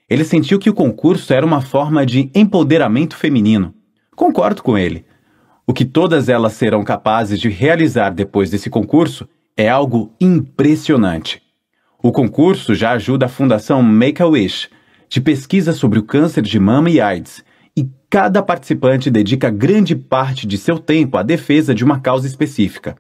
[0.08, 3.74] Ele sentiu que o concurso era uma forma de empoderamento feminino.
[4.16, 5.06] Concordo com ele.
[5.66, 11.42] O que todas elas serão capazes de realizar depois desse concurso é algo impressionante.
[12.04, 14.70] O concurso já ajuda a Fundação Make-A-Wish,
[15.12, 17.44] de pesquisa sobre o câncer de mama e AIDS,
[17.76, 22.96] e cada participante dedica grande parte de seu tempo à defesa de uma causa específica.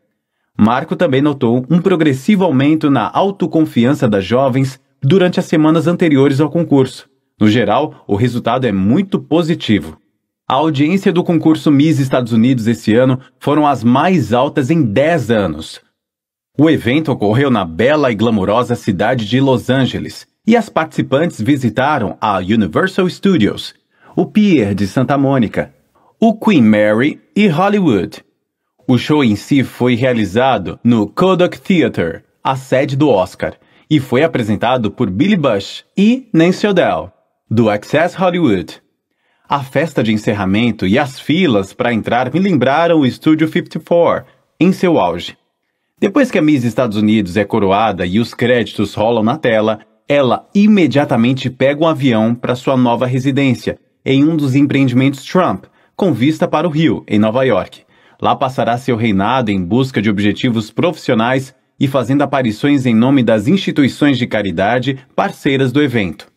[0.60, 6.50] Marco também notou um progressivo aumento na autoconfiança das jovens durante as semanas anteriores ao
[6.50, 7.10] concurso.
[7.40, 9.98] No geral, o resultado é muito positivo.
[10.46, 15.32] A audiência do concurso Miss Estados Unidos esse ano foram as mais altas em 10
[15.32, 15.80] anos.
[16.60, 22.18] O evento ocorreu na bela e glamurosa cidade de Los Angeles e as participantes visitaram
[22.20, 23.74] a Universal Studios,
[24.16, 25.74] o Pier de Santa Mônica,
[26.20, 28.24] o Queen Mary e Hollywood.
[28.88, 33.54] O show em si foi realizado no Kodak Theater, a sede do Oscar,
[33.90, 37.12] e foi apresentado por Billy Bush e Nancy O'Dell,
[37.50, 38.82] do Access Hollywood.
[39.48, 44.26] A festa de encerramento e as filas para entrar me lembraram o Studio 54,
[44.60, 45.38] em seu auge.
[46.00, 49.80] Depois que a Miss Estados Unidos é coroada e os créditos rolam na tela,
[50.12, 55.64] ela imediatamente pega um avião para sua nova residência, em um dos empreendimentos Trump,
[55.96, 57.84] com vista para o Rio, em Nova York.
[58.22, 63.48] Lá passará seu reinado em busca de objetivos profissionais e fazendo aparições em nome das
[63.48, 66.28] instituições de caridade parceiras do evento.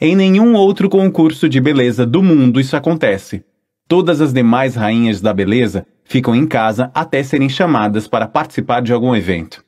[0.00, 3.44] Em nenhum outro concurso de beleza do mundo isso acontece.
[3.86, 8.94] Todas as demais rainhas da beleza ficam em casa até serem chamadas para participar de
[8.94, 9.62] algum evento.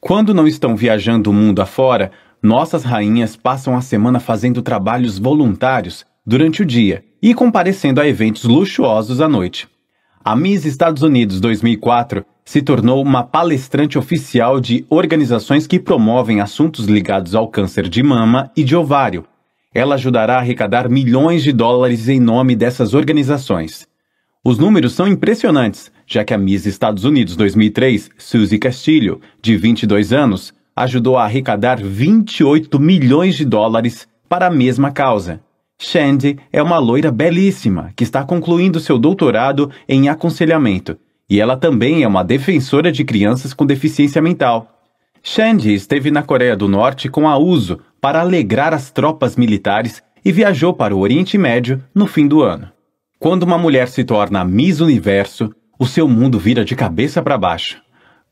[0.00, 2.12] Quando não estão viajando o mundo afora,
[2.42, 8.44] nossas rainhas passam a semana fazendo trabalhos voluntários durante o dia e comparecendo a eventos
[8.44, 9.68] luxuosos à noite.
[10.24, 16.86] A Miss Estados Unidos 2004 se tornou uma palestrante oficial de organizações que promovem assuntos
[16.86, 19.24] ligados ao câncer de mama e de ovário,
[19.74, 23.86] ela ajudará a arrecadar milhões de dólares em nome dessas organizações.
[24.44, 30.12] Os números são impressionantes, já que a Miss Estados Unidos 2003, Suzy Castilho, de 22
[30.12, 35.40] anos, ajudou a arrecadar 28 milhões de dólares para a mesma causa.
[35.78, 40.96] Shandy é uma loira belíssima que está concluindo seu doutorado em aconselhamento,
[41.28, 44.68] e ela também é uma defensora de crianças com deficiência mental.
[45.22, 50.32] Shandy esteve na Coreia do Norte com a Uso para alegrar as tropas militares e
[50.32, 52.68] viajou para o Oriente Médio no fim do ano.
[53.18, 57.80] Quando uma mulher se torna Miss Universo, o seu mundo vira de cabeça para baixo.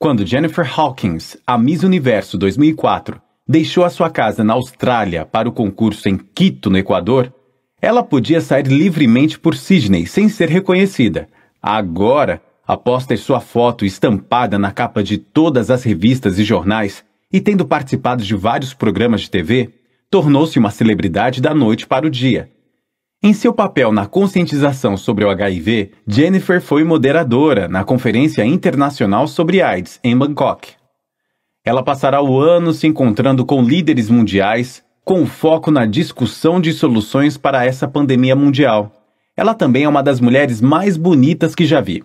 [0.03, 5.53] Quando Jennifer Hawkins, a Miss Universo 2004, deixou a sua casa na Austrália para o
[5.53, 7.31] concurso em Quito, no Equador,
[7.83, 11.29] ela podia sair livremente por Sydney sem ser reconhecida.
[11.61, 17.39] Agora, após ter sua foto estampada na capa de todas as revistas e jornais e
[17.39, 19.69] tendo participado de vários programas de TV,
[20.11, 22.51] tornou-se uma celebridade da noite para o dia.
[23.23, 29.61] Em seu papel na conscientização sobre o HIV, Jennifer foi moderadora na Conferência Internacional sobre
[29.61, 30.71] AIDS em Bangkok.
[31.63, 37.37] Ela passará o ano se encontrando com líderes mundiais, com foco na discussão de soluções
[37.37, 38.91] para essa pandemia mundial.
[39.37, 42.03] Ela também é uma das mulheres mais bonitas que já vi.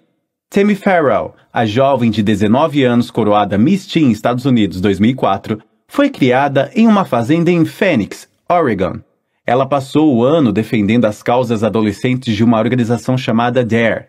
[0.50, 6.70] Tammy Farrell, a jovem de 19 anos coroada Miss Teen Estados Unidos 2004, foi criada
[6.76, 9.00] em uma fazenda em Phoenix, Oregon.
[9.46, 14.06] Ela passou o ano defendendo as causas adolescentes de uma organização chamada DARE.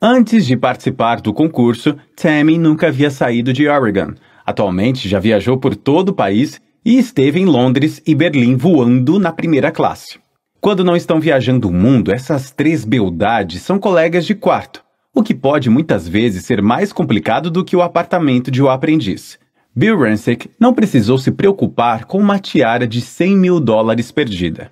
[0.00, 4.14] Antes de participar do concurso, Tammy nunca havia saído de Oregon.
[4.44, 9.30] Atualmente já viajou por todo o país e esteve em Londres e Berlim voando na
[9.30, 10.18] primeira classe.
[10.60, 14.82] Quando não estão viajando o mundo, essas três beldades são colegas de quarto
[15.14, 19.38] o que pode muitas vezes ser mais complicado do que o apartamento de o aprendiz.
[19.74, 24.70] Bill Rancic não precisou se preocupar com uma tiara de 100 mil dólares perdida.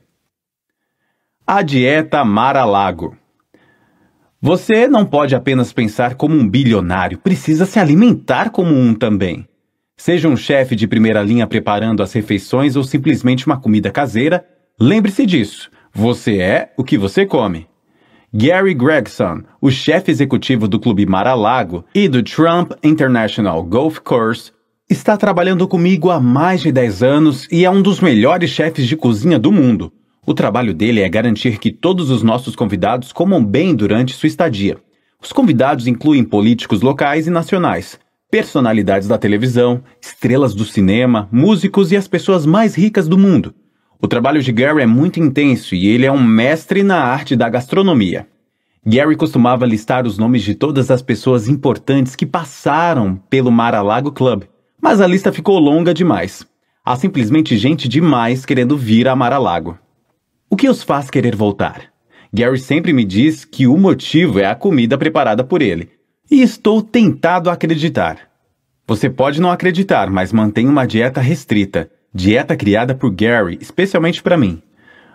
[1.46, 3.16] A dieta Mar-a-Lago
[4.42, 9.48] Você não pode apenas pensar como um bilionário, precisa se alimentar como um também.
[9.96, 14.46] Seja um chefe de primeira linha preparando as refeições ou simplesmente uma comida caseira,
[14.78, 15.70] lembre-se disso.
[15.94, 17.66] Você é o que você come.
[18.32, 24.52] Gary Gregson, o chefe executivo do Clube Mar-a-Lago e do Trump International Golf Course,
[24.90, 28.96] está trabalhando comigo há mais de 10 anos e é um dos melhores chefes de
[28.96, 29.92] cozinha do mundo.
[30.26, 34.78] O trabalho dele é garantir que todos os nossos convidados comam bem durante sua estadia.
[35.22, 38.00] Os convidados incluem políticos locais e nacionais,
[38.30, 43.54] personalidades da televisão, estrelas do cinema, músicos e as pessoas mais ricas do mundo.
[44.02, 47.48] O trabalho de Gary é muito intenso e ele é um mestre na arte da
[47.48, 48.26] gastronomia.
[48.84, 54.44] Gary costumava listar os nomes de todas as pessoas importantes que passaram pelo Mar-a-Lago Club,
[54.80, 56.46] mas a lista ficou longa demais.
[56.84, 59.78] Há simplesmente gente demais querendo vir a Mar-a-Lago.
[60.48, 61.84] O que os faz querer voltar?
[62.32, 65.90] Gary sempre me diz que o motivo é a comida preparada por ele,
[66.30, 68.18] e estou tentado a acreditar.
[68.86, 74.36] Você pode não acreditar, mas mantém uma dieta restrita dieta criada por Gary, especialmente para
[74.36, 74.60] mim.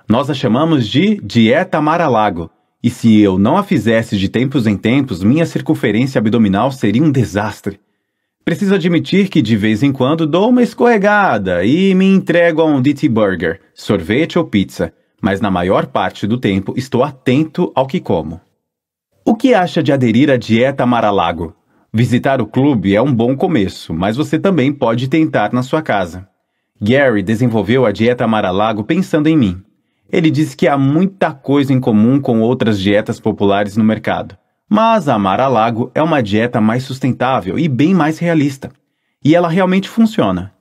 [0.08, 2.50] Nós a chamamos de Dieta Mar-a-Lago,
[2.82, 7.12] e se eu não a fizesse de tempos em tempos, minha circunferência abdominal seria um
[7.12, 7.80] desastre.
[8.46, 12.80] Preciso admitir que de vez em quando dou uma escorregada e me entrego a um
[12.80, 18.00] DT Burger, sorvete ou pizza, mas na maior parte do tempo estou atento ao que
[18.00, 18.40] como.
[19.26, 21.56] O que acha de aderir à dieta Mar-a-Lago?
[21.92, 26.30] Visitar o clube é um bom começo, mas você também pode tentar na sua casa.
[26.80, 29.64] Gary desenvolveu a dieta Mar-a-Lago pensando em mim.
[30.12, 34.38] Ele disse que há muita coisa em comum com outras dietas populares no mercado.
[34.70, 38.72] Mas a Mar-a-Lago é uma dieta mais sustentável e bem mais realista.
[39.24, 40.52] E ela realmente funciona.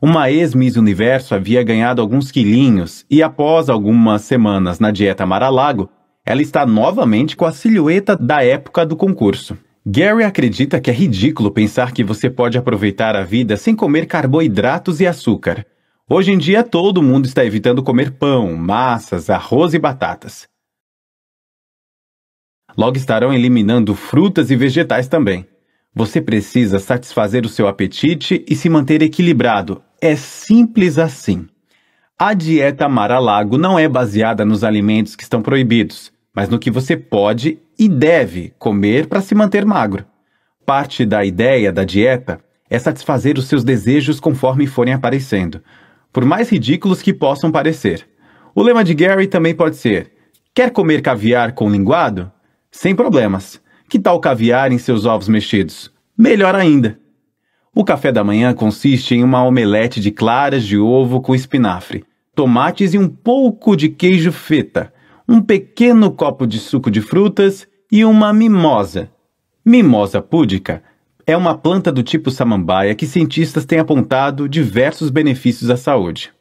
[0.00, 5.90] Uma ex-Miss Universo havia ganhado alguns quilinhos e após algumas semanas na dieta Mar-a-Lago,
[6.24, 9.58] ela está novamente com a silhueta da época do concurso.
[9.84, 15.00] Gary acredita que é ridículo pensar que você pode aproveitar a vida sem comer carboidratos
[15.00, 15.66] e açúcar.
[16.08, 20.46] Hoje em dia todo mundo está evitando comer pão, massas, arroz e batatas.
[22.78, 25.44] Logo estarão eliminando frutas e vegetais também.
[25.92, 29.82] Você precisa satisfazer o seu apetite e se manter equilibrado.
[30.00, 31.48] É simples assim.
[32.16, 36.96] A dieta Mar-a-Lago não é baseada nos alimentos que estão proibidos, mas no que você
[36.96, 40.04] pode e deve comer para se manter magro.
[40.64, 42.38] Parte da ideia da dieta
[42.70, 45.60] é satisfazer os seus desejos conforme forem aparecendo,
[46.12, 48.06] por mais ridículos que possam parecer.
[48.54, 50.12] O lema de Gary também pode ser:
[50.54, 52.30] quer comer caviar com linguado?
[52.70, 53.60] Sem problemas.
[53.88, 55.90] Que tal caviar em seus ovos mexidos?
[56.16, 56.98] Melhor ainda.
[57.74, 62.04] O café da manhã consiste em uma omelete de claras de ovo com espinafre,
[62.34, 64.92] tomates e um pouco de queijo feta,
[65.28, 69.10] um pequeno copo de suco de frutas e uma mimosa.
[69.64, 70.82] Mimosa púdica
[71.26, 76.32] é uma planta do tipo samambaia que cientistas têm apontado diversos benefícios à saúde.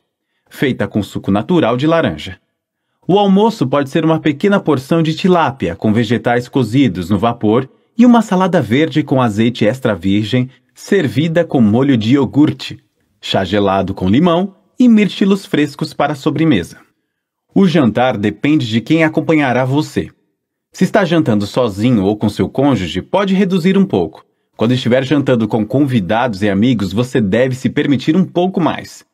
[0.49, 2.39] Feita com suco natural de laranja.
[3.09, 8.05] O almoço pode ser uma pequena porção de tilápia com vegetais cozidos no vapor e
[8.05, 12.77] uma salada verde com azeite extra virgem, servida com molho de iogurte,
[13.21, 16.79] chá gelado com limão e mirtilos frescos para a sobremesa.
[17.55, 20.09] O jantar depende de quem acompanhará você.
[20.73, 24.25] Se está jantando sozinho ou com seu cônjuge, pode reduzir um pouco.
[24.57, 29.06] Quando estiver jantando com convidados e amigos, você deve se permitir um pouco mais.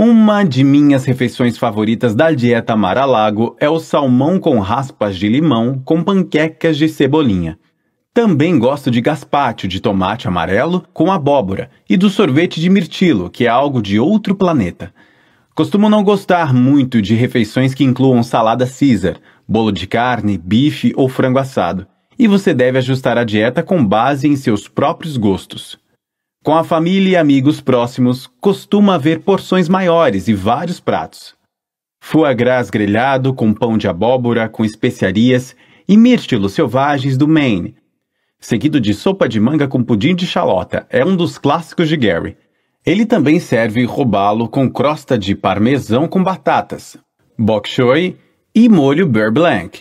[0.00, 5.82] Uma de minhas refeições favoritas da dieta Mar-a-Lago é o salmão com raspas de limão
[5.84, 7.58] com panquecas de cebolinha.
[8.14, 13.46] Também gosto de gazpacho de tomate amarelo com abóbora e do sorvete de mirtilo, que
[13.46, 14.94] é algo de outro planeta.
[15.52, 19.16] Costumo não gostar muito de refeições que incluam salada Caesar,
[19.48, 24.28] bolo de carne, bife ou frango assado, e você deve ajustar a dieta com base
[24.28, 25.76] em seus próprios gostos.
[26.48, 31.34] Com a família e amigos próximos, costuma haver porções maiores e vários pratos.
[32.00, 35.54] Foie gras grelhado com pão de abóbora com especiarias
[35.86, 37.76] e mirtilos selvagens do Maine,
[38.40, 42.34] seguido de sopa de manga com pudim de xalota, é um dos clássicos de Gary.
[42.86, 46.96] Ele também serve robalo com crosta de parmesão com batatas,
[47.38, 48.16] bok choy
[48.54, 49.80] e molho beurre blanc.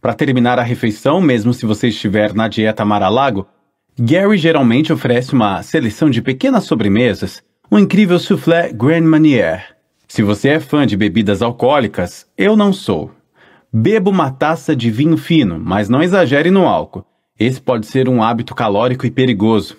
[0.00, 3.46] Para terminar a refeição, mesmo se você estiver na dieta Mar-a-Lago,
[4.00, 9.74] Gary geralmente oferece uma seleção de pequenas sobremesas, um incrível soufflé Grand Manier.
[10.06, 13.10] Se você é fã de bebidas alcoólicas, eu não sou.
[13.72, 17.04] Beba uma taça de vinho fino, mas não exagere no álcool.
[17.36, 19.76] Esse pode ser um hábito calórico e perigoso.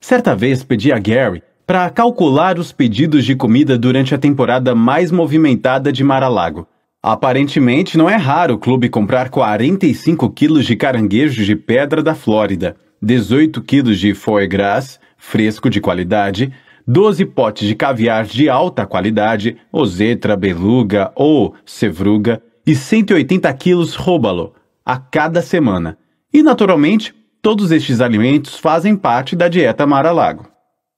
[0.00, 5.12] Certa vez pedi a Gary para calcular os pedidos de comida durante a temporada mais
[5.12, 6.66] movimentada de Mar-a-Lago.
[7.00, 12.74] Aparentemente, não é raro o clube comprar 45 quilos de caranguejos de pedra da Flórida
[13.02, 16.52] 18 quilos de foie gras, fresco de qualidade,
[16.86, 24.54] 12 potes de caviar de alta qualidade, osetra, beluga ou sevruga, e 180 quilos róbalo
[24.84, 25.96] a cada semana.
[26.32, 30.48] E, naturalmente, todos estes alimentos fazem parte da dieta Mar-a-Lago.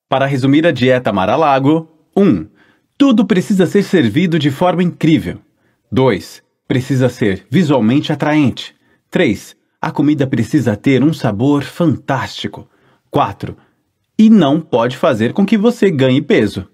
[0.09, 2.49] Para resumir a dieta Mar-a-Lago, 1.
[2.99, 5.39] Tudo precisa ser servido de forma incrível.
[5.91, 6.43] 2.
[6.67, 8.75] Precisa ser visualmente atraente.
[9.11, 12.69] 3 a comida precisa ter um sabor fantástico.
[13.11, 13.57] 4.
[14.17, 16.69] E não pode fazer com que você ganhe peso.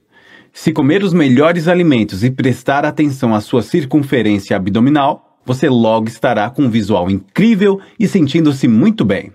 [0.52, 6.50] Se comer os melhores alimentos e prestar atenção à sua circunferência abdominal, você logo estará
[6.50, 9.32] com um visual incrível e sentindo-se muito bem.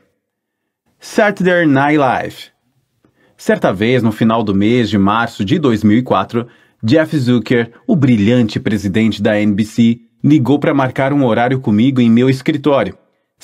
[0.99, 2.35] Saturday Night Live
[3.35, 6.47] Certa vez, no final do mês de março de 2004,
[6.83, 12.29] Jeff Zucker, o brilhante presidente da NBC, ligou para marcar um horário comigo em meu
[12.29, 12.95] escritório.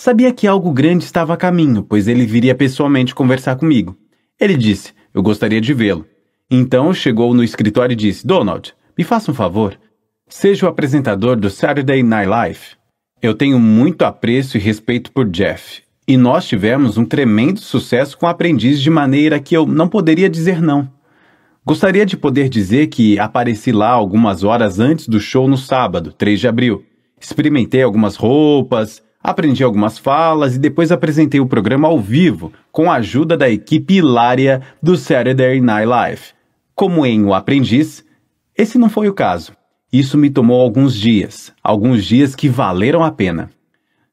[0.02, 3.97] Sabia que algo grande estava a caminho, pois ele viria pessoalmente conversar comigo.
[4.39, 6.06] Ele disse: Eu gostaria de vê-lo.
[6.50, 9.78] Então chegou no escritório e disse: Donald, me faça um favor.
[10.26, 12.60] Seja o apresentador do Saturday Night Live.
[13.22, 18.26] Eu tenho muito apreço e respeito por Jeff, E nós tivemos um tremendo sucesso com
[18.26, 20.89] aprendiz de maneira que eu não poderia dizer não.
[21.66, 26.39] Gostaria de poder dizer que apareci lá algumas horas antes do show no sábado, 3
[26.39, 26.86] de abril.
[27.20, 32.95] Experimentei algumas roupas, aprendi algumas falas e depois apresentei o programa ao vivo com a
[32.95, 36.22] ajuda da equipe hilária do Saturday Night Live.
[36.74, 38.05] Como em O Aprendiz,
[38.57, 39.51] esse não foi o caso.
[39.91, 43.49] Isso me tomou alguns dias, alguns dias que valeram a pena.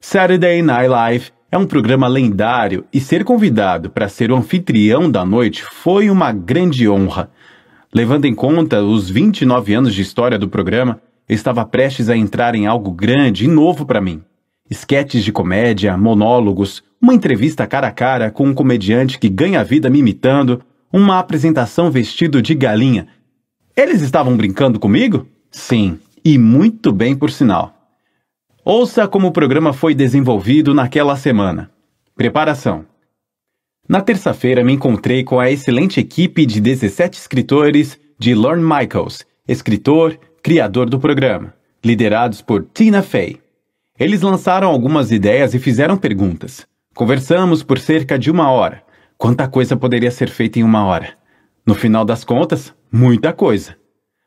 [0.00, 5.24] Saturday Night Live é um programa lendário e ser convidado para ser o anfitrião da
[5.24, 7.30] noite foi uma grande honra.
[7.94, 12.54] Levando em conta os 29 anos de história do programa, eu estava prestes a entrar
[12.54, 14.22] em algo grande e novo para mim.
[14.68, 19.88] Esquetes de comédia, monólogos, uma entrevista cara a cara com um comediante que ganha vida
[19.88, 20.62] me imitando,
[20.92, 23.06] uma apresentação vestido de galinha.
[23.76, 25.26] Eles estavam brincando comigo?
[25.50, 27.74] Sim, e muito bem por sinal.
[28.64, 31.70] Ouça como o programa foi desenvolvido naquela semana.
[32.16, 32.84] Preparação.
[33.88, 40.18] Na terça-feira, me encontrei com a excelente equipe de 17 escritores de Lorne Michaels, escritor,
[40.42, 41.54] criador do programa,
[41.84, 43.45] liderados por Tina Fey.
[43.98, 46.66] Eles lançaram algumas ideias e fizeram perguntas.
[46.94, 48.82] Conversamos por cerca de uma hora.
[49.16, 51.14] Quanta coisa poderia ser feita em uma hora?
[51.66, 53.74] No final das contas, muita coisa.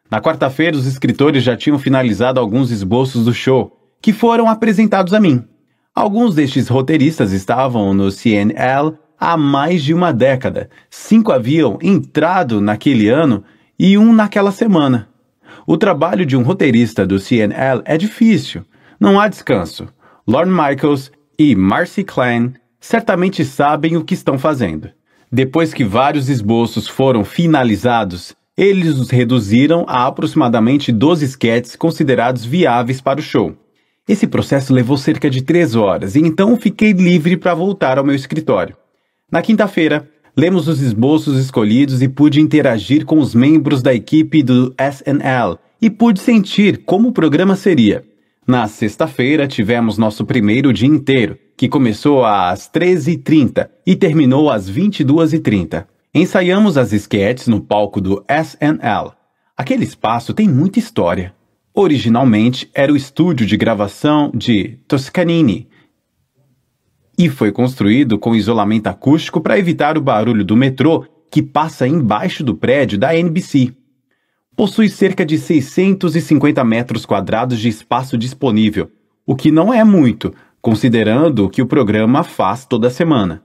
[0.10, 5.20] Na quarta-feira, os escritores já tinham finalizado alguns esboços do show, que foram apresentados a
[5.20, 5.46] mim.
[5.94, 10.68] Alguns destes roteiristas estavam no CNL há mais de uma década.
[10.90, 13.44] Cinco haviam entrado naquele ano
[13.78, 15.10] e um naquela semana.
[15.68, 18.66] O trabalho de um roteirista do CNL é difícil.
[19.00, 19.88] Não há descanso.
[20.28, 24.90] Lorne Michaels e Marcy Klein certamente sabem o que estão fazendo.
[25.32, 33.00] Depois que vários esboços foram finalizados, eles os reduziram a aproximadamente 12 sketches considerados viáveis
[33.00, 33.56] para o show.
[34.06, 38.16] Esse processo levou cerca de três horas e então fiquei livre para voltar ao meu
[38.16, 38.76] escritório.
[39.32, 44.76] Na quinta-feira, lemos os esboços escolhidos e pude interagir com os membros da equipe do
[44.78, 48.04] SNL e pude sentir como o programa seria.
[48.50, 55.86] Na sexta-feira, tivemos nosso primeiro dia inteiro, que começou às 13h30 e terminou às 22h30.
[56.12, 59.12] Ensaiamos as esquetes no palco do SNL.
[59.56, 61.32] Aquele espaço tem muita história.
[61.76, 65.70] Originalmente era o estúdio de gravação de Toscanini,
[67.16, 72.44] e foi construído com isolamento acústico para evitar o barulho do metrô que passa embaixo
[72.44, 73.76] do prédio da NBC.
[74.60, 78.92] Possui cerca de 650 metros quadrados de espaço disponível,
[79.26, 83.42] o que não é muito, considerando o que o programa faz toda semana.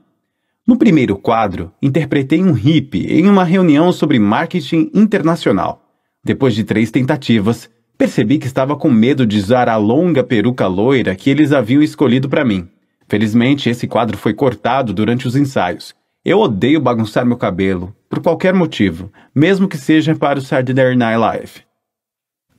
[0.67, 5.87] No primeiro quadro, interpretei um hippie em uma reunião sobre marketing internacional.
[6.21, 11.15] Depois de três tentativas, percebi que estava com medo de usar a longa peruca loira
[11.15, 12.67] que eles haviam escolhido para mim.
[13.07, 15.95] Felizmente, esse quadro foi cortado durante os ensaios.
[16.25, 21.19] Eu odeio bagunçar meu cabelo, por qualquer motivo, mesmo que seja para o Saturday Night
[21.19, 21.51] Live.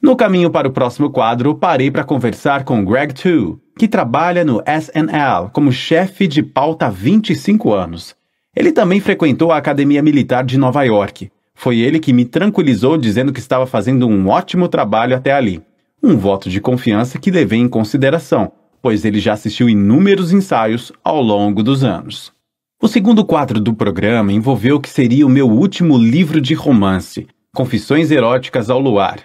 [0.01, 4.63] No caminho para o próximo quadro, parei para conversar com Greg Tu, que trabalha no
[4.65, 8.15] SNL como chefe de pauta há 25 anos.
[8.55, 11.29] Ele também frequentou a Academia Militar de Nova York.
[11.53, 15.61] Foi ele que me tranquilizou dizendo que estava fazendo um ótimo trabalho até ali.
[16.01, 21.21] Um voto de confiança que levei em consideração, pois ele já assistiu inúmeros ensaios ao
[21.21, 22.36] longo dos anos.
[22.79, 27.27] O segundo quadro do programa envolveu o que seria o meu último livro de romance,
[27.55, 29.21] Confissões Eróticas ao Luar.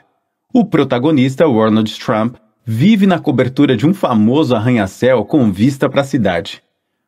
[0.53, 6.05] O protagonista, Ronald Trump, vive na cobertura de um famoso arranha-céu com vista para a
[6.05, 6.63] cidade.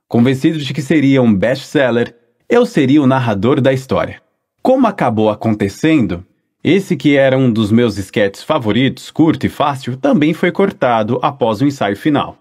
[0.05, 2.13] Convencido de que seria um best-seller,
[2.49, 4.21] eu seria o narrador da história.
[4.61, 6.25] Como acabou acontecendo,
[6.61, 11.61] esse que era um dos meus esquetes favoritos, curto e fácil, também foi cortado após
[11.61, 12.37] o ensaio final.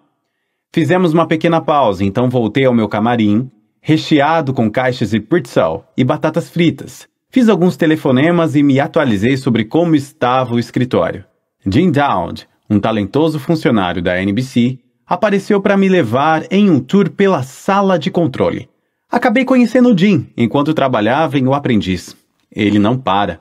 [0.74, 3.48] Fizemos uma pequena pausa, então voltei ao meu camarim,
[3.84, 7.08] recheado com caixas de pretzel e batatas fritas.
[7.28, 11.24] Fiz alguns telefonemas e me atualizei sobre como estava o escritório.
[11.66, 17.42] Jim Dowd, um talentoso funcionário da NBC, apareceu para me levar em um tour pela
[17.42, 18.68] sala de controle.
[19.10, 22.16] Acabei conhecendo Jim enquanto trabalhava em O Aprendiz.
[22.54, 23.40] Ele não para.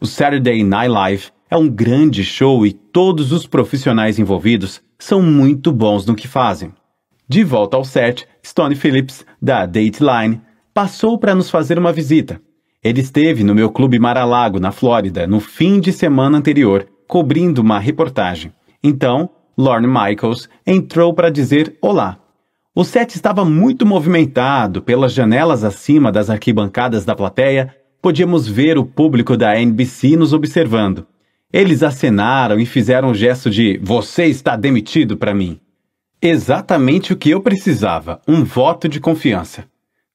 [0.00, 5.70] O Saturday Night Live é um grande show e todos os profissionais envolvidos são muito
[5.70, 6.72] bons no que fazem.
[7.28, 10.40] De volta ao set, Stone Phillips, da Dateline,
[10.72, 12.40] passou para nos fazer uma visita.
[12.82, 17.80] Ele esteve no meu clube Mar-a-Lago, na Flórida, no fim de semana anterior, cobrindo uma
[17.80, 18.52] reportagem.
[18.80, 22.16] Então, Lorne Michaels entrou para dizer olá.
[22.72, 28.84] O set estava muito movimentado, pelas janelas acima das arquibancadas da plateia, podíamos ver o
[28.84, 31.06] público da NBC nos observando.
[31.52, 35.58] Eles acenaram e fizeram um gesto de você está demitido para mim.
[36.28, 39.64] Exatamente o que eu precisava, um voto de confiança.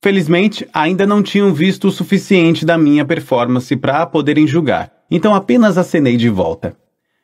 [0.04, 5.78] Felizmente, ainda não tinham visto o suficiente da minha performance para poderem julgar, então apenas
[5.78, 6.76] acenei de volta.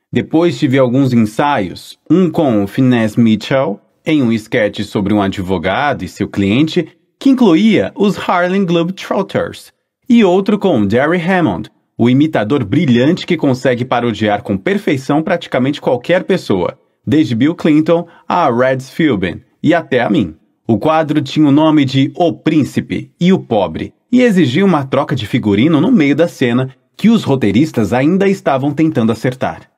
[0.09, 6.07] Depois tive alguns ensaios, um com Finesse Mitchell, em um sketch sobre um advogado e
[6.07, 6.87] seu cliente,
[7.19, 9.73] que incluía os Harlem Globetrotters,
[10.07, 16.23] e outro com Derry Hammond, o imitador brilhante que consegue parodiar com perfeição praticamente qualquer
[16.23, 20.35] pessoa, desde Bill Clinton a Red Philbin e até a mim.
[20.67, 25.15] O quadro tinha o nome de O Príncipe e o Pobre e exigia uma troca
[25.15, 29.69] de figurino no meio da cena que os roteiristas ainda estavam tentando acertar.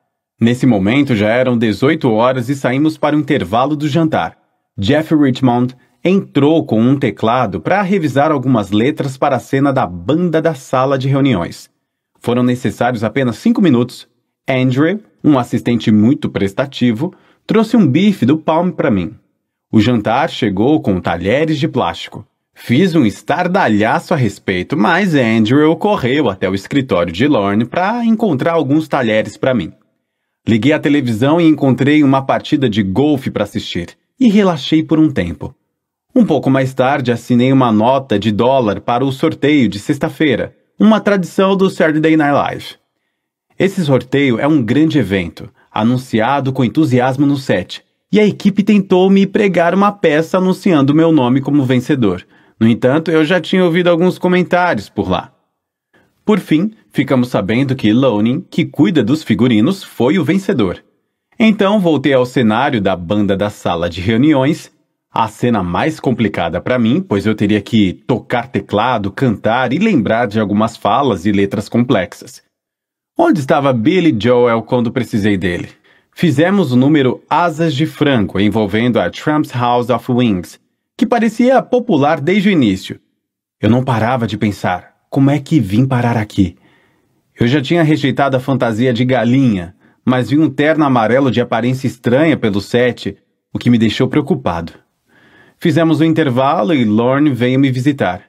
[0.42, 4.38] Nesse momento já eram 18 horas e saímos para o intervalo do jantar.
[4.78, 10.42] Jeff Richmond entrou com um teclado para revisar algumas letras para a cena da banda
[10.42, 11.70] da sala de reuniões.
[12.20, 14.08] Foram necessários apenas cinco minutos.
[14.48, 17.14] Andrew, um assistente muito prestativo,
[17.46, 19.16] trouxe um bife do Palm para mim.
[19.72, 22.26] O jantar chegou com talheres de plástico.
[22.54, 28.54] Fiz um estardalhaço a respeito, mas Andrew correu até o escritório de Lorne para encontrar
[28.54, 29.72] alguns talheres para mim.
[30.48, 35.10] Liguei a televisão e encontrei uma partida de golfe para assistir, e relaxei por um
[35.10, 35.56] tempo.
[36.14, 41.00] Um pouco mais tarde, assinei uma nota de dólar para o sorteio de sexta-feira, uma
[41.00, 42.66] tradição do Saturday Night Live.
[43.60, 49.10] Esse sorteio é um grande evento, anunciado com entusiasmo no set, e a equipe tentou
[49.10, 52.26] me pregar uma peça anunciando meu nome como vencedor.
[52.58, 55.34] No entanto, eu já tinha ouvido alguns comentários por lá.
[56.24, 60.82] Por fim, ficamos sabendo que Lonin, que cuida dos figurinos, foi o vencedor.
[61.38, 64.72] Então voltei ao cenário da banda da sala de reuniões
[65.12, 70.28] a cena mais complicada para mim, pois eu teria que tocar teclado, cantar e lembrar
[70.28, 72.48] de algumas falas e letras complexas.
[73.22, 75.68] Onde estava Billy Joel quando precisei dele?
[76.16, 80.58] Fizemos o número Asas de Franco envolvendo a Trump's House of Wings,
[80.96, 82.98] que parecia popular desde o início.
[83.60, 86.56] Eu não parava de pensar, como é que vim parar aqui?
[87.38, 91.88] Eu já tinha rejeitado a fantasia de galinha, mas vi um terno amarelo de aparência
[91.88, 93.18] estranha pelo set,
[93.54, 94.72] o que me deixou preocupado.
[95.58, 98.24] Fizemos o um intervalo e Lorne veio me visitar.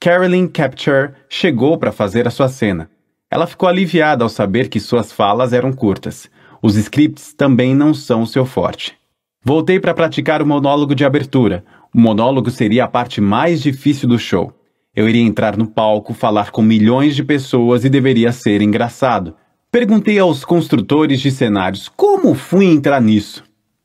[0.00, 2.90] Carolyn Capture chegou para fazer a sua cena.
[3.34, 6.30] Ela ficou aliviada ao saber que suas falas eram curtas.
[6.62, 8.94] Os scripts também não são o seu forte.
[9.42, 11.64] Voltei para praticar o monólogo de abertura.
[11.92, 14.52] O monólogo seria a parte mais difícil do show.
[14.94, 19.34] Eu iria entrar no palco, falar com milhões de pessoas e deveria ser engraçado.
[19.68, 23.42] Perguntei aos construtores de cenários como fui entrar nisso.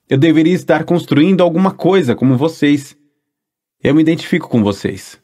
[0.08, 2.96] Eu deveria estar construindo alguma coisa como vocês.
[3.84, 5.20] Eu me identifico com vocês.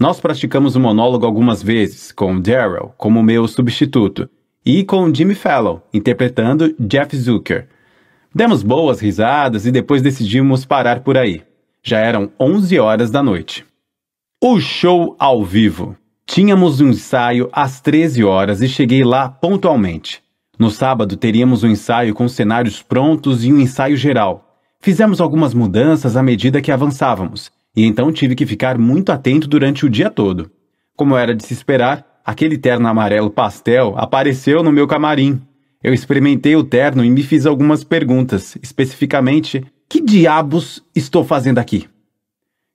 [0.00, 4.30] Nós praticamos o monólogo algumas vezes, com Daryl como meu substituto,
[4.64, 7.68] e com Jimmy Fallon, interpretando Jeff Zucker.
[8.34, 11.42] Demos boas risadas e depois decidimos parar por aí.
[11.82, 13.66] Já eram 11 horas da noite.
[14.42, 15.94] O show ao vivo.
[16.24, 20.22] Tínhamos um ensaio às 13 horas e cheguei lá pontualmente.
[20.58, 24.56] No sábado teríamos um ensaio com cenários prontos e um ensaio geral.
[24.80, 29.86] Fizemos algumas mudanças à medida que avançávamos, e então tive que ficar muito atento durante
[29.86, 30.50] o dia todo.
[30.96, 35.40] Como era de se esperar, aquele terno amarelo pastel apareceu no meu camarim.
[35.82, 41.88] Eu experimentei o terno e me fiz algumas perguntas, especificamente: que diabos estou fazendo aqui?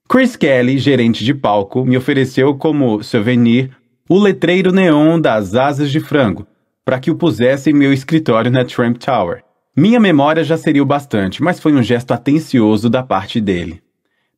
[0.08, 3.70] Chris Kelly, gerente de palco, me ofereceu como souvenir
[4.08, 6.46] o letreiro neon das asas de frango,
[6.84, 9.42] para que o pusesse em meu escritório na Trump Tower.
[9.76, 13.82] Minha memória já seria o bastante, mas foi um gesto atencioso da parte dele.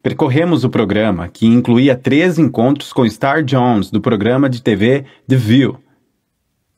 [0.08, 5.36] Percorremos o programa, que incluía três encontros com Star Jones, do programa de TV The
[5.36, 5.76] View.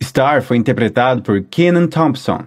[0.03, 2.41] Star foi interpretado por Kenan Thompson.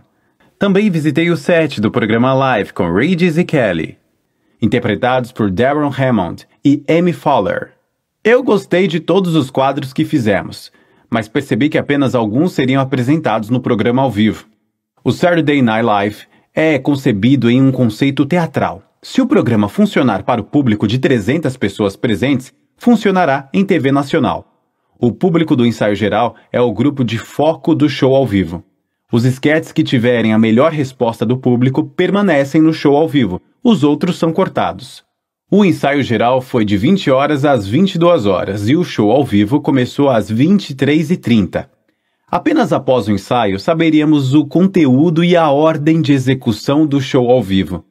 [0.59, 3.97] Também visitei o set do programa Live com Regis e Kelly,
[4.61, 7.71] interpretados por Darren Hammond e Amy Fowler.
[8.21, 10.69] Eu gostei de todos os quadros que fizemos
[11.09, 14.47] mas percebi que apenas alguns seriam apresentados no programa ao vivo.
[15.01, 16.23] O Saturday Night Live
[16.53, 18.92] é concebido em um conceito teatral.
[19.05, 24.47] Se o programa funcionar para o público de 300 pessoas presentes, funcionará em TV nacional.
[24.97, 28.63] O público do ensaio geral é o grupo de foco do show ao vivo.
[29.11, 33.83] Os esquetes que tiverem a melhor resposta do público permanecem no show ao vivo, os
[33.83, 35.03] outros são cortados.
[35.51, 39.59] O ensaio geral foi de 20 horas às 22 horas e o show ao vivo
[39.59, 41.67] começou às 23h30.
[42.31, 47.43] Apenas após o ensaio saberíamos o conteúdo e a ordem de execução do show ao
[47.43, 47.83] vivo.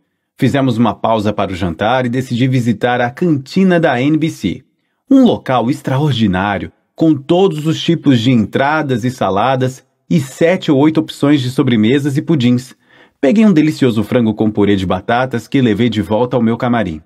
[0.42, 4.64] Fizemos uma pausa para o jantar e decidi visitar a cantina da NBC,
[5.08, 10.98] um local extraordinário, com todos os tipos de entradas e saladas e sete ou oito
[10.98, 12.74] opções de sobremesas e pudins.
[13.20, 17.00] Peguei um delicioso frango com purê de batatas que levei de volta ao meu camarim.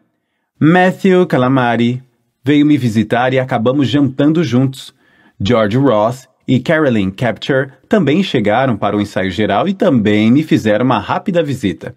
[0.58, 2.02] Matthew Calamari
[2.42, 4.94] veio me visitar e acabamos jantando juntos.
[5.38, 10.86] George Ross e Carolyn Capture também chegaram para o ensaio geral e também me fizeram
[10.86, 11.94] uma rápida visita.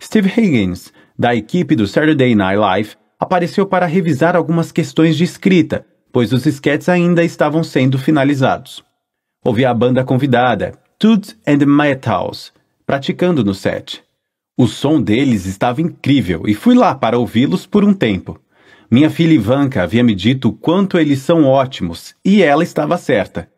[0.00, 5.84] Steve Higgins, da equipe do Saturday Night Live, apareceu para revisar algumas questões de escrita,
[6.12, 8.82] pois os sketches ainda estavam sendo finalizados.
[9.44, 12.52] Ouvi a banda convidada, Toots and Metals,
[12.86, 14.02] praticando no set.
[14.56, 18.40] O som deles estava incrível e fui lá para ouvi-los por um tempo.
[18.90, 23.50] Minha filha Ivanka havia me dito o quanto eles são ótimos e ela estava certa.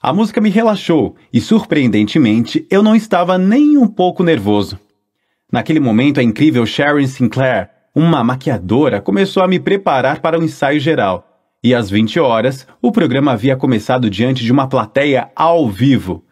[0.00, 4.78] A música me relaxou e, surpreendentemente, eu não estava nem um pouco nervoso.
[5.52, 10.78] Naquele momento, a incrível Sharon Sinclair, uma maquiadora, começou a me preparar para o ensaio
[10.78, 11.26] geral.
[11.62, 16.24] E às 20 horas, o programa havia começado diante de uma plateia ao vivo.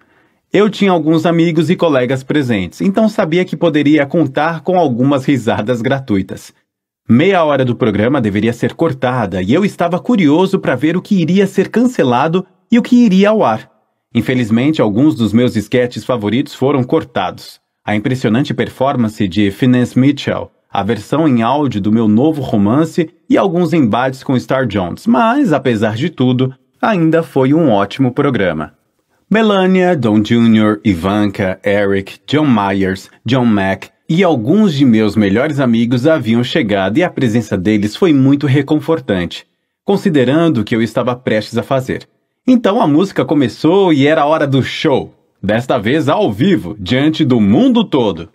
[0.50, 5.82] Eu tinha alguns amigos e colegas presentes, então sabia que poderia contar com algumas risadas
[5.82, 6.54] gratuitas.
[7.06, 11.20] Meia hora do programa deveria ser cortada e eu estava curioso para ver o que
[11.20, 13.70] iria ser cancelado e o que iria ao ar.
[14.14, 17.60] Infelizmente, alguns dos meus esquetes favoritos foram cortados.
[17.88, 23.34] A impressionante performance de Finesse Mitchell, a versão em áudio do meu novo romance e
[23.34, 28.74] alguns embates com Star Jones, mas, apesar de tudo, ainda foi um ótimo programa.
[29.30, 36.06] Melania, Don Jr., Ivanka, Eric, John Myers, John Mack e alguns de meus melhores amigos
[36.06, 39.46] haviam chegado e a presença deles foi muito reconfortante,
[39.82, 42.06] considerando o que eu estava prestes a fazer.
[42.46, 47.40] Então a música começou e era hora do show, desta vez ao vivo, diante do
[47.40, 48.30] mundo todo.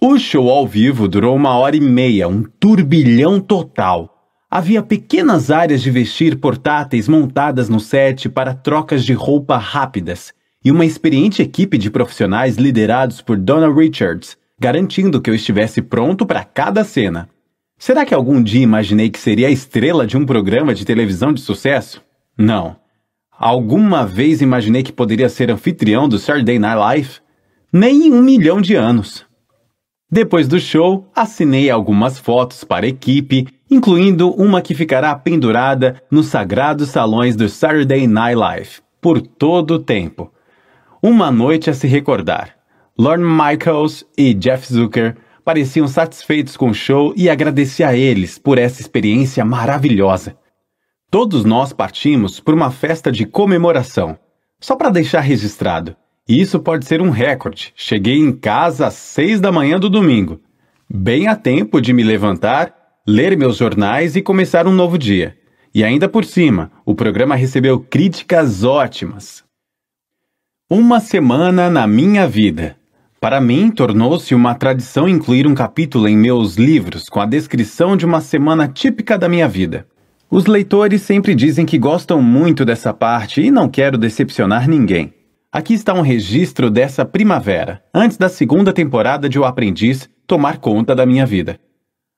[0.00, 4.12] O show ao vivo durou uma hora e meia, um turbilhão total.
[4.50, 10.70] Havia pequenas áreas de vestir portáteis montadas no set para trocas de roupa rápidas e
[10.70, 16.44] uma experiente equipe de profissionais liderados por Donna Richards, garantindo que eu estivesse pronto para
[16.44, 17.28] cada cena.
[17.78, 21.40] Será que algum dia imaginei que seria a estrela de um programa de televisão de
[21.40, 22.02] sucesso?
[22.36, 22.81] Não.
[23.42, 27.10] Alguma vez imaginei que poderia ser anfitrião do Saturday Night Live?
[27.72, 29.26] Nem em um milhão de anos.
[30.08, 36.26] Depois do show, assinei algumas fotos para a equipe, incluindo uma que ficará pendurada nos
[36.26, 38.70] sagrados salões do Saturday Night Live,
[39.00, 40.32] por todo o tempo.
[41.02, 42.54] Uma noite a se recordar.
[42.96, 48.56] Lorne Michaels e Jeff Zucker pareciam satisfeitos com o show e agradeci a eles por
[48.56, 50.36] essa experiência maravilhosa.
[51.12, 54.18] Todos nós partimos por uma festa de comemoração,
[54.58, 55.94] só para deixar registrado.
[56.26, 57.70] E isso pode ser um recorde.
[57.76, 60.40] Cheguei em casa às seis da manhã do domingo,
[60.88, 62.74] bem a tempo de me levantar,
[63.06, 65.36] ler meus jornais e começar um novo dia.
[65.74, 69.44] E ainda por cima, o programa recebeu críticas ótimas.
[70.70, 72.74] Uma semana na minha vida.
[73.20, 78.06] Para mim, tornou-se uma tradição incluir um capítulo em meus livros com a descrição de
[78.06, 79.86] uma semana típica da minha vida.
[80.34, 85.12] Os leitores sempre dizem que gostam muito dessa parte e não quero decepcionar ninguém.
[85.52, 90.94] Aqui está um registro dessa primavera, antes da segunda temporada de O Aprendiz tomar conta
[90.94, 91.60] da minha vida.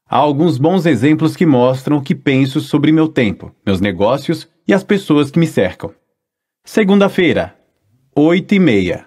[0.09, 4.73] Há alguns bons exemplos que mostram o que penso sobre meu tempo, meus negócios e
[4.73, 5.91] as pessoas que me cercam.
[6.65, 7.57] Segunda-feira,
[8.15, 9.07] 8 e meia.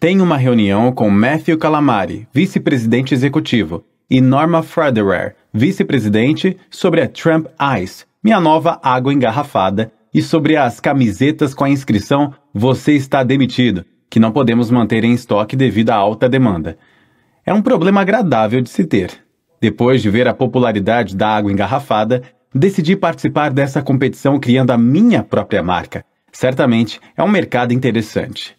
[0.00, 7.46] Tenho uma reunião com Matthew Calamari, vice-presidente executivo, e Norma Frederer, vice-presidente, sobre a Trump
[7.80, 13.84] Ice, minha nova água engarrafada, e sobre as camisetas com a inscrição Você está demitido,
[14.10, 16.78] que não podemos manter em estoque devido à alta demanda.
[17.44, 19.12] É um problema agradável de se ter.
[19.60, 22.22] Depois de ver a popularidade da água engarrafada,
[22.54, 26.04] decidi participar dessa competição criando a minha própria marca.
[26.32, 28.56] Certamente é um mercado interessante.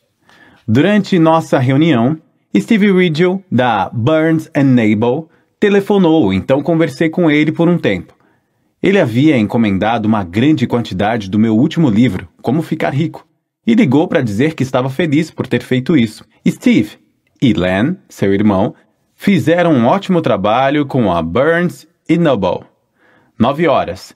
[0.67, 2.17] Durante nossa reunião,
[2.55, 5.27] Steve Riddle, da Burns Nable,
[5.59, 8.13] telefonou, então conversei com ele por um tempo.
[8.81, 13.27] Ele havia encomendado uma grande quantidade do meu último livro, Como Ficar Rico,
[13.67, 16.23] e ligou para dizer que estava feliz por ter feito isso.
[16.47, 16.97] Steve
[17.41, 18.73] e Len, seu irmão,
[19.15, 22.65] fizeram um ótimo trabalho com a Burns e Noble.
[23.37, 24.15] Nove horas.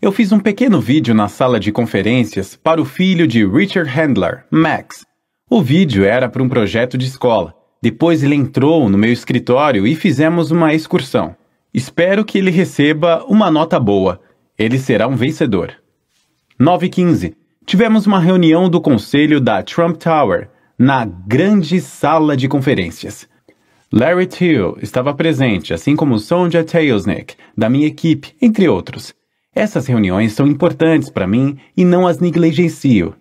[0.00, 4.44] Eu fiz um pequeno vídeo na sala de conferências para o filho de Richard Handler,
[4.48, 5.04] Max.
[5.50, 7.52] O vídeo era para um projeto de escola.
[7.82, 11.34] Depois ele entrou no meu escritório e fizemos uma excursão.
[11.72, 14.20] Espero que ele receba uma nota boa.
[14.58, 15.72] Ele será um vencedor.
[16.58, 17.34] 9:15.
[17.66, 20.48] Tivemos uma reunião do conselho da Trump Tower
[20.78, 23.28] na grande sala de conferências.
[23.92, 29.14] Larry Till estava presente, assim como Sonja Tailsnick, da minha equipe, entre outros.
[29.54, 33.14] Essas reuniões são importantes para mim e não as negligencio.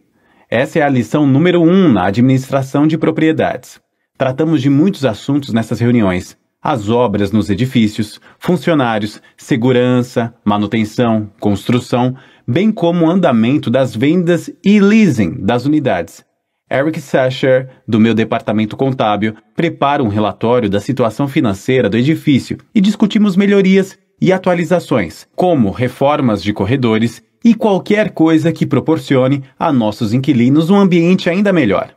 [0.49, 3.81] Essa é a lição número um na administração de propriedades.
[4.17, 6.37] Tratamos de muitos assuntos nessas reuniões.
[6.61, 12.15] As obras nos edifícios, funcionários, segurança, manutenção, construção,
[12.47, 16.25] bem como o andamento das vendas e leasing das unidades.
[16.69, 22.81] Eric Sasher, do meu departamento contábil, prepara um relatório da situação financeira do edifício e
[22.81, 30.11] discutimos melhorias e atualizações, como reformas de corredores e qualquer coisa que proporcione a nossos
[30.11, 31.95] inquilinos um ambiente ainda melhor.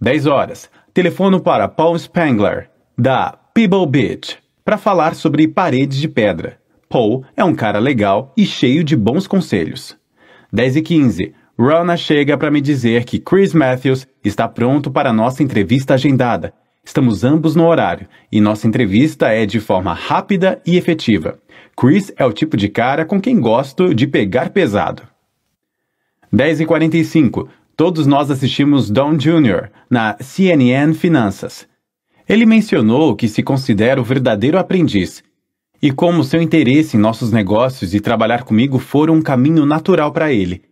[0.00, 0.70] 10 horas.
[0.92, 6.58] Telefono para Paul Spangler, da Pebble Beach, para falar sobre paredes de pedra.
[6.90, 9.96] Paul é um cara legal e cheio de bons conselhos.
[10.52, 11.34] 10 e 15.
[11.58, 16.52] Rona chega para me dizer que Chris Matthews está pronto para nossa entrevista agendada.
[16.84, 21.38] Estamos ambos no horário e nossa entrevista é de forma rápida e efetiva.
[21.74, 25.02] Chris é o tipo de cara com quem gosto de pegar pesado.
[26.30, 27.48] 10h45.
[27.74, 29.70] Todos nós assistimos Don Jr.
[29.88, 31.66] na CNN Finanças.
[32.28, 35.22] Ele mencionou que se considera o verdadeiro aprendiz
[35.80, 40.32] e como seu interesse em nossos negócios e trabalhar comigo foram um caminho natural para
[40.32, 40.62] ele.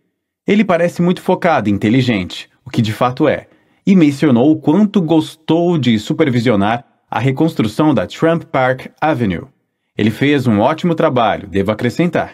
[0.45, 3.47] Ele parece muito focado e inteligente, o que de fato é,
[3.85, 9.45] e mencionou o quanto gostou de supervisionar a reconstrução da Trump Park Avenue.
[9.97, 12.33] Ele fez um ótimo trabalho, devo acrescentar.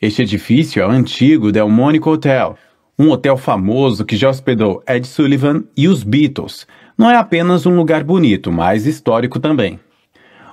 [0.00, 2.56] Este edifício é o antigo Delmonico Hotel,
[2.98, 6.66] um hotel famoso que já hospedou Ed Sullivan e os Beatles.
[6.96, 9.78] Não é apenas um lugar bonito, mas histórico também.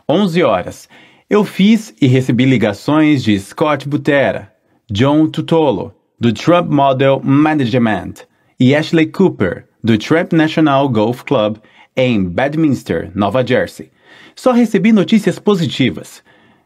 [0.08, 0.90] 11 horas.
[1.30, 4.52] Eu fiz e recebi ligações de Scott Butera,
[4.92, 8.14] John Tutolo, do Trump Model Management,
[8.60, 11.58] e Ashley Cooper, do Trump National Golf Club,
[11.96, 13.92] em Bedminster, Nova Jersey.
[14.36, 16.24] Só recebi notícias positivas.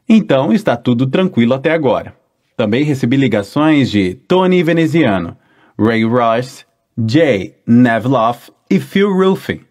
[0.10, 2.16] Então está tudo tranquilo até agora.
[2.56, 5.38] Também recebi ligações de Tony Veneziano,
[5.80, 6.66] Ray Ross,
[7.08, 9.67] Jay Nevloff e Phil Ruffin.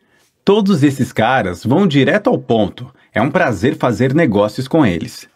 [0.47, 2.87] Todos esses caras vão direto ao ponto.
[3.13, 5.29] É um prazer fazer negócios com eles.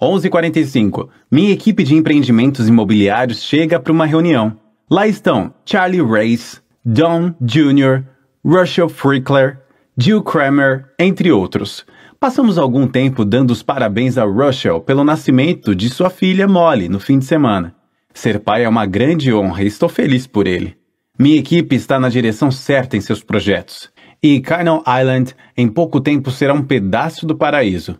[0.00, 1.08] 11:45.
[1.28, 4.56] Minha equipe de empreendimentos imobiliários chega para uma reunião.
[4.88, 8.04] Lá estão Charlie Race, Don Jr.,
[8.44, 9.58] Russell Frickler,
[9.98, 11.84] Jill Kramer, entre outros.
[12.20, 17.00] Passamos algum tempo dando os parabéns a Russell pelo nascimento de sua filha Molly no
[17.00, 17.74] fim de semana.
[18.14, 20.76] Ser pai é uma grande honra e estou feliz por ele.
[21.18, 23.90] Minha equipe está na direção certa em seus projetos.
[24.22, 27.98] E Carnal Island em pouco tempo será um pedaço do paraíso.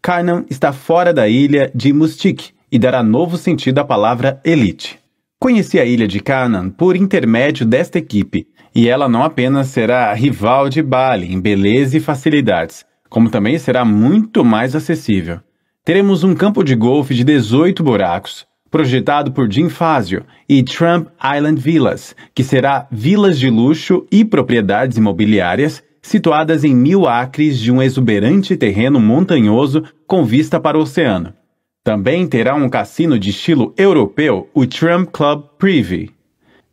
[0.00, 4.98] Carnal está fora da ilha de Mustique e dará novo sentido à palavra elite.
[5.38, 10.68] Conheci a ilha de Canaan por intermédio desta equipe, e ela não apenas será rival
[10.68, 15.40] de Bali em beleza e facilidades, como também será muito mais acessível.
[15.84, 21.60] Teremos um campo de golfe de 18 buracos, projetado por Jim Fazio, e Trump Island
[21.60, 27.82] Villas, que será vilas de luxo e propriedades imobiliárias situadas em mil acres de um
[27.82, 31.34] exuberante terreno montanhoso com vista para o oceano.
[31.82, 36.10] Também terá um cassino de estilo europeu, o Trump Club Privy.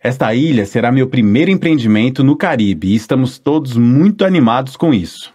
[0.01, 5.33] Esta ilha será meu primeiro empreendimento no Caribe e estamos todos muito animados com isso.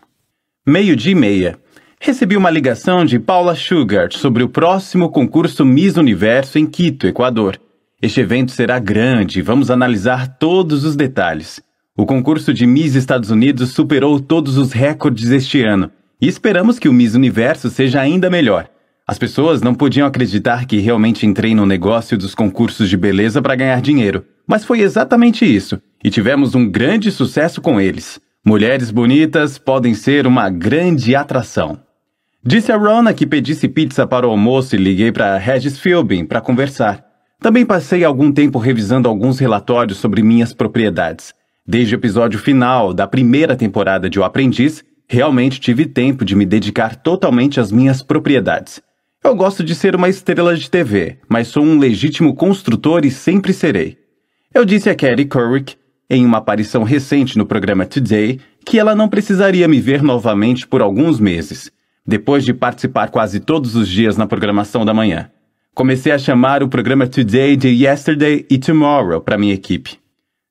[0.66, 1.61] Meio-dia e meia.
[2.04, 7.60] Recebi uma ligação de Paula Sugar sobre o próximo concurso Miss Universo em Quito, Equador.
[8.02, 11.62] Este evento será grande e vamos analisar todos os detalhes.
[11.96, 16.88] O concurso de Miss Estados Unidos superou todos os recordes este ano e esperamos que
[16.88, 18.68] o Miss Universo seja ainda melhor.
[19.06, 23.54] As pessoas não podiam acreditar que realmente entrei no negócio dos concursos de beleza para
[23.54, 28.20] ganhar dinheiro, mas foi exatamente isso, e tivemos um grande sucesso com eles.
[28.44, 31.78] Mulheres bonitas podem ser uma grande atração.
[32.44, 36.40] Disse a Rona que pedisse pizza para o almoço e liguei para Regis Philbin para
[36.40, 37.04] conversar.
[37.38, 41.32] Também passei algum tempo revisando alguns relatórios sobre minhas propriedades.
[41.64, 46.44] Desde o episódio final da primeira temporada de O Aprendiz, realmente tive tempo de me
[46.44, 48.82] dedicar totalmente às minhas propriedades.
[49.22, 53.52] Eu gosto de ser uma estrela de TV, mas sou um legítimo construtor e sempre
[53.52, 53.96] serei.
[54.52, 55.76] Eu disse a Kerry Couric
[56.10, 60.82] em uma aparição recente no programa Today que ela não precisaria me ver novamente por
[60.82, 61.70] alguns meses,
[62.06, 65.30] depois de participar quase todos os dias na programação da manhã.
[65.74, 69.98] Comecei a chamar o programa Today de Yesterday e Tomorrow para minha equipe.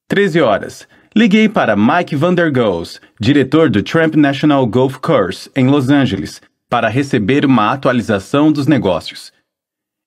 [0.08, 0.88] 13 horas.
[1.16, 7.45] Liguei para Mike Vandergoes, diretor do Trump National Golf Course, em Los Angeles, para receber
[7.45, 9.32] uma atualização dos negócios.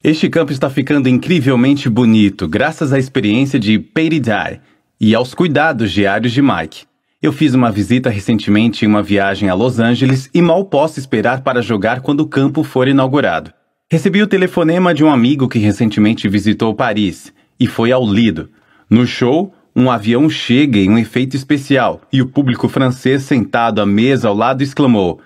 [0.03, 4.61] Este campo está ficando incrivelmente bonito graças à experiência de Dye,
[5.01, 6.87] e aos cuidados diários de Mike.
[7.25, 11.41] Eu fiz uma visita recentemente em uma viagem a Los Angeles e mal posso esperar
[11.41, 13.51] para jogar quando o campo for inaugurado.
[13.91, 18.51] Recebi o telefonema de um amigo que recentemente visitou Paris e foi ao Lido.
[18.91, 23.87] No show, um avião chega em um efeito especial e o público francês sentado à
[23.87, 25.19] mesa ao lado exclamou: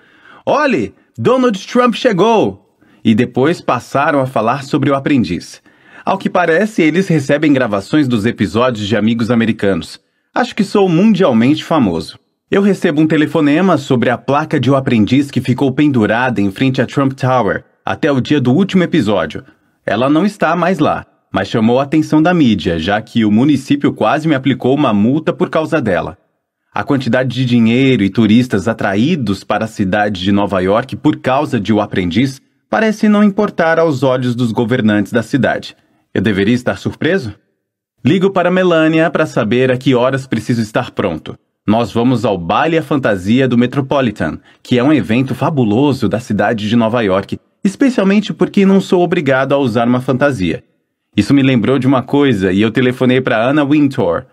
[0.45, 2.77] Olhe, Donald Trump chegou!
[3.03, 5.61] E depois passaram a falar sobre o aprendiz.
[6.05, 9.99] Ao que parece, eles recebem gravações dos episódios de Amigos Americanos.
[10.33, 12.19] Acho que sou mundialmente famoso.
[12.51, 16.81] Eu recebo um telefonema sobre a placa de O Aprendiz que ficou pendurada em frente
[16.81, 19.43] a Trump Tower até o dia do último episódio.
[19.83, 23.91] Ela não está mais lá, mas chamou a atenção da mídia, já que o município
[23.91, 26.15] quase me aplicou uma multa por causa dela.
[26.71, 31.59] A quantidade de dinheiro e turistas atraídos para a cidade de Nova York por causa
[31.59, 35.75] de O Aprendiz parece não importar aos olhos dos governantes da cidade.
[36.13, 37.33] Eu deveria estar surpreso?
[38.03, 41.37] Ligo para Melania para saber a que horas preciso estar pronto.
[41.67, 46.69] Nós vamos ao Baile a Fantasia do Metropolitan, que é um evento fabuloso da cidade
[46.69, 50.63] de Nova York, especialmente porque não sou obrigado a usar uma fantasia.
[51.15, 54.23] Isso me lembrou de uma coisa e eu telefonei para Anna Wintour,